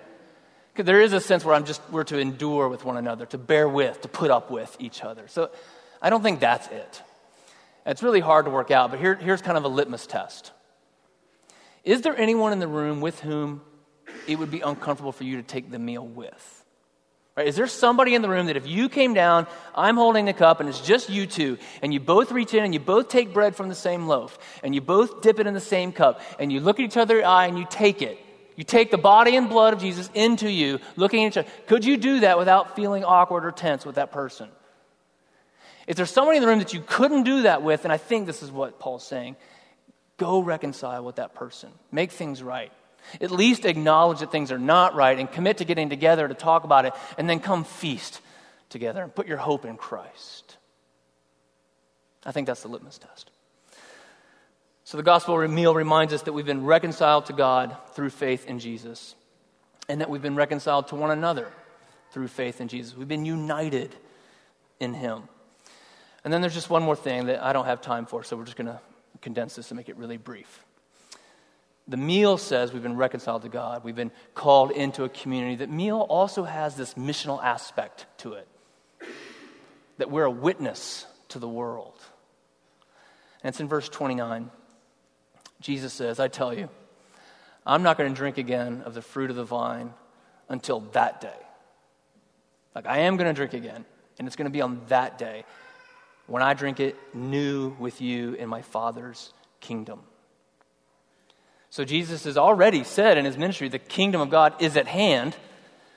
Because 0.72 0.86
there 0.86 1.00
is 1.00 1.12
a 1.12 1.20
sense 1.20 1.44
where 1.44 1.54
I'm 1.54 1.64
just, 1.64 1.80
we're 1.90 2.04
to 2.04 2.18
endure 2.18 2.68
with 2.68 2.84
one 2.84 2.96
another, 2.96 3.26
to 3.26 3.38
bear 3.38 3.68
with, 3.68 4.02
to 4.02 4.08
put 4.08 4.30
up 4.30 4.50
with 4.50 4.76
each 4.78 5.02
other. 5.02 5.28
So 5.28 5.50
I 6.00 6.10
don't 6.10 6.22
think 6.22 6.40
that's 6.40 6.68
it. 6.68 7.02
It's 7.86 8.02
really 8.02 8.20
hard 8.20 8.44
to 8.44 8.50
work 8.50 8.70
out, 8.70 8.90
but 8.90 9.00
here, 9.00 9.14
here's 9.14 9.42
kind 9.42 9.56
of 9.56 9.64
a 9.64 9.68
litmus 9.68 10.06
test. 10.06 10.52
Is 11.84 12.02
there 12.02 12.16
anyone 12.16 12.52
in 12.52 12.58
the 12.58 12.68
room 12.68 13.00
with 13.00 13.20
whom 13.20 13.62
it 14.26 14.38
would 14.38 14.50
be 14.50 14.60
uncomfortable 14.60 15.12
for 15.12 15.24
you 15.24 15.36
to 15.36 15.42
take 15.42 15.70
the 15.70 15.78
meal 15.78 16.06
with? 16.06 16.64
Right? 17.36 17.46
Is 17.46 17.56
there 17.56 17.66
somebody 17.68 18.14
in 18.14 18.22
the 18.22 18.28
room 18.28 18.46
that 18.46 18.56
if 18.56 18.66
you 18.66 18.88
came 18.88 19.14
down, 19.14 19.46
I'm 19.74 19.96
holding 19.96 20.24
the 20.26 20.32
cup, 20.32 20.60
and 20.60 20.68
it's 20.68 20.80
just 20.80 21.08
you 21.08 21.26
two, 21.26 21.58
and 21.80 21.94
you 21.94 22.00
both 22.00 22.32
reach 22.32 22.52
in 22.54 22.64
and 22.64 22.74
you 22.74 22.80
both 22.80 23.08
take 23.08 23.32
bread 23.32 23.56
from 23.56 23.68
the 23.68 23.74
same 23.74 24.08
loaf, 24.08 24.38
and 24.62 24.74
you 24.74 24.80
both 24.80 25.22
dip 25.22 25.38
it 25.38 25.46
in 25.46 25.54
the 25.54 25.60
same 25.60 25.92
cup, 25.92 26.20
and 26.38 26.52
you 26.52 26.60
look 26.60 26.78
at 26.80 26.84
each 26.84 26.96
other 26.96 27.16
in 27.16 27.22
the 27.22 27.28
eye 27.28 27.46
and 27.46 27.58
you 27.58 27.66
take 27.70 28.02
it? 28.02 28.18
You 28.56 28.64
take 28.64 28.90
the 28.90 28.98
body 28.98 29.36
and 29.36 29.48
blood 29.48 29.72
of 29.72 29.80
Jesus 29.80 30.10
into 30.12 30.50
you, 30.50 30.80
looking 30.96 31.24
at 31.24 31.28
each 31.28 31.38
other. 31.38 31.48
Could 31.66 31.84
you 31.84 31.96
do 31.96 32.20
that 32.20 32.36
without 32.36 32.76
feeling 32.76 33.04
awkward 33.04 33.46
or 33.46 33.52
tense 33.52 33.86
with 33.86 33.94
that 33.94 34.12
person? 34.12 34.50
If 35.86 35.96
there's 35.96 36.10
somebody 36.10 36.36
in 36.36 36.42
the 36.42 36.48
room 36.48 36.58
that 36.58 36.74
you 36.74 36.82
couldn't 36.86 37.22
do 37.22 37.42
that 37.42 37.62
with, 37.62 37.84
and 37.84 37.92
I 37.92 37.96
think 37.96 38.26
this 38.26 38.42
is 38.42 38.52
what 38.52 38.78
Paul's 38.78 39.06
saying, 39.06 39.36
go 40.20 40.40
reconcile 40.40 41.02
with 41.02 41.16
that 41.16 41.34
person. 41.34 41.70
Make 41.90 42.12
things 42.12 42.42
right. 42.42 42.70
At 43.22 43.30
least 43.30 43.64
acknowledge 43.64 44.20
that 44.20 44.30
things 44.30 44.52
are 44.52 44.58
not 44.58 44.94
right 44.94 45.18
and 45.18 45.32
commit 45.32 45.56
to 45.58 45.64
getting 45.64 45.88
together 45.88 46.28
to 46.28 46.34
talk 46.34 46.64
about 46.64 46.84
it, 46.84 46.92
and 47.16 47.28
then 47.28 47.40
come 47.40 47.64
feast 47.64 48.20
together 48.68 49.02
and 49.02 49.12
put 49.12 49.26
your 49.26 49.38
hope 49.38 49.64
in 49.64 49.78
Christ. 49.78 50.58
I 52.24 52.32
think 52.32 52.46
that's 52.46 52.62
the 52.62 52.68
litmus 52.68 52.98
test. 52.98 53.30
So, 54.84 54.98
the 54.98 55.02
gospel 55.02 55.38
meal 55.48 55.74
reminds 55.74 56.12
us 56.12 56.22
that 56.22 56.34
we've 56.34 56.44
been 56.44 56.66
reconciled 56.66 57.26
to 57.26 57.32
God 57.32 57.74
through 57.94 58.10
faith 58.10 58.46
in 58.46 58.58
Jesus, 58.58 59.14
and 59.88 60.02
that 60.02 60.10
we've 60.10 60.20
been 60.20 60.36
reconciled 60.36 60.88
to 60.88 60.96
one 60.96 61.10
another 61.10 61.48
through 62.10 62.28
faith 62.28 62.60
in 62.60 62.68
Jesus. 62.68 62.94
We've 62.94 63.08
been 63.08 63.24
united 63.24 63.94
in 64.78 64.92
Him. 64.92 65.22
And 66.22 66.30
then 66.30 66.42
there's 66.42 66.54
just 66.54 66.68
one 66.68 66.82
more 66.82 66.96
thing 66.96 67.26
that 67.26 67.42
I 67.42 67.54
don't 67.54 67.64
have 67.64 67.80
time 67.80 68.04
for, 68.04 68.22
so 68.22 68.36
we're 68.36 68.44
just 68.44 68.58
going 68.58 68.66
to 68.66 68.80
condense 69.20 69.56
this 69.56 69.70
and 69.70 69.76
make 69.76 69.88
it 69.88 69.96
really 69.96 70.16
brief. 70.16 70.64
The 71.88 71.96
meal 71.96 72.38
says 72.38 72.72
we've 72.72 72.82
been 72.82 72.96
reconciled 72.96 73.42
to 73.42 73.48
God, 73.48 73.82
we've 73.84 73.96
been 73.96 74.12
called 74.34 74.70
into 74.70 75.04
a 75.04 75.08
community. 75.08 75.56
That 75.56 75.70
meal 75.70 75.98
also 76.08 76.44
has 76.44 76.76
this 76.76 76.94
missional 76.94 77.42
aspect 77.42 78.06
to 78.18 78.34
it 78.34 78.46
that 79.98 80.10
we're 80.10 80.24
a 80.24 80.30
witness 80.30 81.06
to 81.28 81.38
the 81.38 81.48
world. 81.48 81.98
And 83.42 83.50
it's 83.50 83.60
in 83.60 83.68
verse 83.68 83.88
29. 83.88 84.50
Jesus 85.60 85.92
says, 85.92 86.18
I 86.18 86.28
tell 86.28 86.54
you, 86.54 86.70
I'm 87.66 87.82
not 87.82 87.98
going 87.98 88.10
to 88.10 88.16
drink 88.16 88.38
again 88.38 88.82
of 88.86 88.94
the 88.94 89.02
fruit 89.02 89.28
of 89.28 89.36
the 89.36 89.44
vine 89.44 89.92
until 90.48 90.80
that 90.92 91.20
day. 91.20 91.36
Like, 92.74 92.86
I 92.86 93.00
am 93.00 93.16
going 93.16 93.28
to 93.28 93.34
drink 93.34 93.52
again, 93.52 93.84
and 94.18 94.26
it's 94.26 94.36
going 94.36 94.46
to 94.46 94.52
be 94.52 94.62
on 94.62 94.80
that 94.88 95.18
day 95.18 95.44
when 96.30 96.44
I 96.44 96.54
drink 96.54 96.78
it 96.78 96.96
new 97.12 97.74
with 97.80 98.00
you 98.00 98.34
in 98.34 98.48
my 98.48 98.62
Father's 98.62 99.32
kingdom. 99.58 99.98
So 101.70 101.84
Jesus 101.84 102.22
has 102.22 102.36
already 102.36 102.84
said 102.84 103.18
in 103.18 103.24
his 103.24 103.36
ministry, 103.36 103.68
the 103.68 103.80
kingdom 103.80 104.20
of 104.20 104.30
God 104.30 104.54
is 104.62 104.76
at 104.76 104.86
hand, 104.86 105.36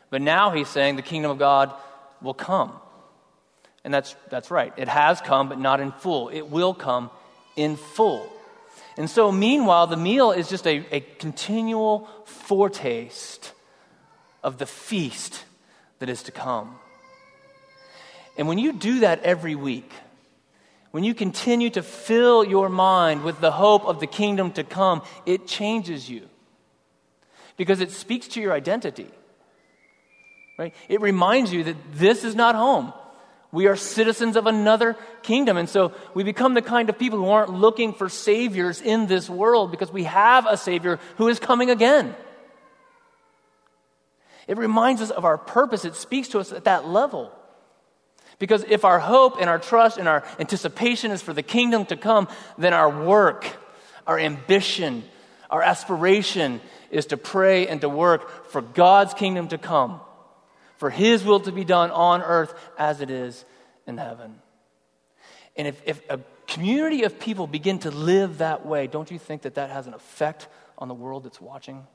but 0.09 0.23
now 0.23 0.49
he's 0.49 0.67
saying 0.67 0.95
the 0.95 1.03
kingdom 1.03 1.29
of 1.29 1.37
God 1.37 1.71
will 2.19 2.33
come. 2.33 2.73
And 3.83 3.93
that's, 3.93 4.15
that's 4.31 4.49
right. 4.49 4.73
It 4.75 4.87
has 4.87 5.21
come, 5.21 5.49
but 5.49 5.59
not 5.59 5.79
in 5.79 5.91
full. 5.91 6.29
It 6.29 6.49
will 6.49 6.73
come 6.73 7.11
in 7.55 7.75
full. 7.75 8.27
And 8.97 9.07
so, 9.07 9.31
meanwhile, 9.31 9.85
the 9.85 9.97
meal 9.97 10.31
is 10.31 10.49
just 10.49 10.65
a, 10.65 10.83
a 10.91 11.01
continual 11.19 12.09
foretaste 12.25 13.53
of 14.41 14.57
the 14.57 14.65
feast 14.65 15.45
that 15.99 16.09
is 16.09 16.23
to 16.23 16.31
come. 16.31 16.75
And 18.35 18.47
when 18.47 18.57
you 18.57 18.73
do 18.73 19.01
that 19.01 19.21
every 19.21 19.53
week, 19.53 19.91
when 20.93 21.03
you 21.03 21.15
continue 21.15 21.71
to 21.71 21.81
fill 21.81 22.43
your 22.43 22.69
mind 22.69 23.23
with 23.23 23.41
the 23.41 23.49
hope 23.49 23.83
of 23.83 23.99
the 23.99 24.05
kingdom 24.05 24.51
to 24.51 24.63
come, 24.63 25.01
it 25.25 25.47
changes 25.47 26.07
you 26.07 26.29
because 27.57 27.81
it 27.81 27.89
speaks 27.89 28.27
to 28.27 28.39
your 28.39 28.53
identity. 28.53 29.07
Right? 30.55 30.75
It 30.87 31.01
reminds 31.01 31.51
you 31.51 31.63
that 31.63 31.77
this 31.93 32.23
is 32.23 32.35
not 32.35 32.53
home. 32.53 32.93
We 33.51 33.65
are 33.65 33.75
citizens 33.75 34.35
of 34.35 34.45
another 34.45 34.95
kingdom. 35.23 35.57
And 35.57 35.67
so 35.67 35.93
we 36.13 36.23
become 36.23 36.53
the 36.53 36.61
kind 36.61 36.87
of 36.91 36.99
people 36.99 37.17
who 37.17 37.29
aren't 37.31 37.51
looking 37.51 37.93
for 37.93 38.07
saviors 38.07 38.79
in 38.79 39.07
this 39.07 39.27
world 39.27 39.71
because 39.71 39.91
we 39.91 40.03
have 40.03 40.45
a 40.45 40.57
savior 40.57 40.99
who 41.17 41.27
is 41.27 41.39
coming 41.39 41.71
again. 41.71 42.15
It 44.47 44.59
reminds 44.59 45.01
us 45.01 45.09
of 45.09 45.25
our 45.25 45.39
purpose. 45.39 45.85
It 45.85 45.95
speaks 45.95 46.27
to 46.29 46.39
us 46.39 46.51
at 46.51 46.65
that 46.65 46.87
level. 46.87 47.31
Because 48.39 48.63
if 48.67 48.85
our 48.85 48.99
hope 48.99 49.37
and 49.39 49.49
our 49.49 49.59
trust 49.59 49.97
and 49.97 50.07
our 50.07 50.23
anticipation 50.39 51.11
is 51.11 51.21
for 51.21 51.33
the 51.33 51.43
kingdom 51.43 51.85
to 51.87 51.97
come, 51.97 52.27
then 52.57 52.73
our 52.73 52.89
work, 52.89 53.45
our 54.07 54.19
ambition, 54.19 55.03
our 55.49 55.61
aspiration 55.61 56.61
is 56.89 57.07
to 57.07 57.17
pray 57.17 57.67
and 57.67 57.81
to 57.81 57.89
work 57.89 58.47
for 58.47 58.61
God's 58.61 59.13
kingdom 59.13 59.47
to 59.49 59.57
come, 59.57 60.01
for 60.77 60.89
His 60.89 61.23
will 61.23 61.39
to 61.41 61.51
be 61.51 61.63
done 61.63 61.91
on 61.91 62.21
earth 62.21 62.53
as 62.77 63.01
it 63.01 63.09
is 63.09 63.45
in 63.85 63.97
heaven. 63.97 64.39
And 65.55 65.67
if, 65.67 65.81
if 65.85 66.01
a 66.09 66.19
community 66.47 67.03
of 67.03 67.19
people 67.19 67.47
begin 67.47 67.79
to 67.79 67.91
live 67.91 68.39
that 68.39 68.65
way, 68.65 68.87
don't 68.87 69.09
you 69.11 69.19
think 69.19 69.43
that 69.43 69.55
that 69.55 69.69
has 69.69 69.87
an 69.87 69.93
effect 69.93 70.47
on 70.77 70.87
the 70.87 70.93
world 70.93 71.23
that's 71.23 71.39
watching? 71.39 71.85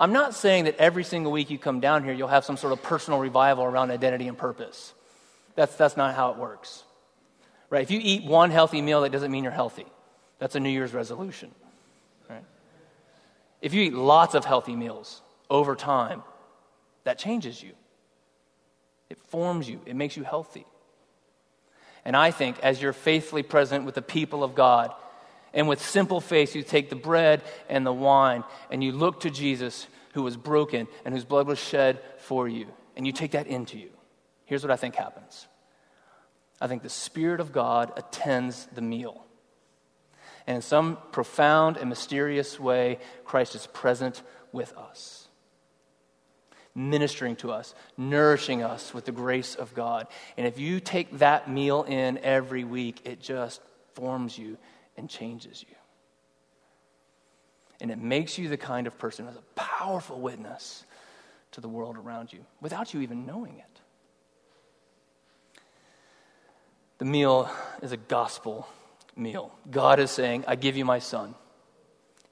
I'm 0.00 0.14
not 0.14 0.34
saying 0.34 0.64
that 0.64 0.76
every 0.78 1.04
single 1.04 1.30
week 1.30 1.50
you 1.50 1.58
come 1.58 1.78
down 1.78 2.04
here, 2.04 2.14
you'll 2.14 2.28
have 2.28 2.46
some 2.46 2.56
sort 2.56 2.72
of 2.72 2.82
personal 2.82 3.20
revival 3.20 3.64
around 3.64 3.90
identity 3.90 4.28
and 4.28 4.38
purpose. 4.38 4.94
That's, 5.56 5.76
that's 5.76 5.96
not 5.96 6.14
how 6.14 6.30
it 6.30 6.38
works. 6.38 6.82
Right? 7.68 7.82
If 7.82 7.90
you 7.90 8.00
eat 8.02 8.24
one 8.24 8.50
healthy 8.50 8.80
meal, 8.80 9.02
that 9.02 9.12
doesn't 9.12 9.30
mean 9.30 9.44
you're 9.44 9.52
healthy. 9.52 9.84
That's 10.38 10.54
a 10.54 10.60
New 10.60 10.70
Year's 10.70 10.94
resolution. 10.94 11.50
Right? 12.30 12.44
If 13.60 13.74
you 13.74 13.82
eat 13.82 13.92
lots 13.92 14.34
of 14.34 14.46
healthy 14.46 14.74
meals 14.74 15.20
over 15.50 15.76
time, 15.76 16.22
that 17.04 17.18
changes 17.18 17.62
you. 17.62 17.72
It 19.10 19.18
forms 19.28 19.68
you, 19.68 19.82
it 19.84 19.96
makes 19.96 20.16
you 20.16 20.24
healthy. 20.24 20.64
And 22.06 22.16
I 22.16 22.30
think 22.30 22.58
as 22.60 22.80
you're 22.80 22.94
faithfully 22.94 23.42
present 23.42 23.84
with 23.84 23.96
the 23.96 24.02
people 24.02 24.42
of 24.42 24.54
God, 24.54 24.94
and 25.52 25.68
with 25.68 25.84
simple 25.84 26.20
faith, 26.20 26.54
you 26.54 26.62
take 26.62 26.90
the 26.90 26.96
bread 26.96 27.42
and 27.68 27.84
the 27.84 27.92
wine 27.92 28.44
and 28.70 28.82
you 28.84 28.92
look 28.92 29.20
to 29.20 29.30
Jesus 29.30 29.86
who 30.14 30.22
was 30.22 30.36
broken 30.36 30.86
and 31.04 31.14
whose 31.14 31.24
blood 31.24 31.46
was 31.46 31.58
shed 31.58 32.00
for 32.18 32.48
you. 32.48 32.66
And 32.96 33.06
you 33.06 33.12
take 33.12 33.32
that 33.32 33.46
into 33.46 33.78
you. 33.78 33.90
Here's 34.44 34.62
what 34.62 34.70
I 34.70 34.76
think 34.76 34.94
happens 34.94 35.46
I 36.60 36.66
think 36.66 36.82
the 36.82 36.88
Spirit 36.88 37.40
of 37.40 37.52
God 37.52 37.92
attends 37.96 38.66
the 38.74 38.82
meal. 38.82 39.24
And 40.46 40.56
in 40.56 40.62
some 40.62 40.98
profound 41.12 41.76
and 41.76 41.88
mysterious 41.88 42.58
way, 42.58 42.98
Christ 43.24 43.54
is 43.54 43.66
present 43.68 44.22
with 44.52 44.76
us, 44.76 45.28
ministering 46.74 47.36
to 47.36 47.52
us, 47.52 47.74
nourishing 47.96 48.62
us 48.62 48.92
with 48.92 49.04
the 49.04 49.12
grace 49.12 49.54
of 49.54 49.74
God. 49.74 50.06
And 50.36 50.46
if 50.46 50.58
you 50.58 50.80
take 50.80 51.18
that 51.18 51.48
meal 51.48 51.84
in 51.84 52.18
every 52.18 52.64
week, 52.64 53.02
it 53.04 53.20
just 53.20 53.60
forms 53.94 54.38
you 54.38 54.56
and 55.00 55.10
changes 55.10 55.64
you. 55.68 55.74
And 57.80 57.90
it 57.90 57.98
makes 57.98 58.38
you 58.38 58.48
the 58.48 58.58
kind 58.58 58.86
of 58.86 58.98
person 58.98 59.24
who 59.24 59.30
has 59.30 59.38
a 59.38 59.60
powerful 59.60 60.20
witness 60.20 60.84
to 61.52 61.60
the 61.60 61.68
world 61.68 61.96
around 61.96 62.32
you 62.32 62.44
without 62.60 62.94
you 62.94 63.00
even 63.00 63.26
knowing 63.26 63.58
it. 63.58 63.80
The 66.98 67.06
meal 67.06 67.50
is 67.82 67.92
a 67.92 67.96
gospel 67.96 68.68
meal. 69.16 69.52
God 69.70 69.98
is 69.98 70.10
saying, 70.10 70.44
I 70.46 70.54
give 70.54 70.76
you 70.76 70.84
my 70.84 70.98
son. 70.98 71.34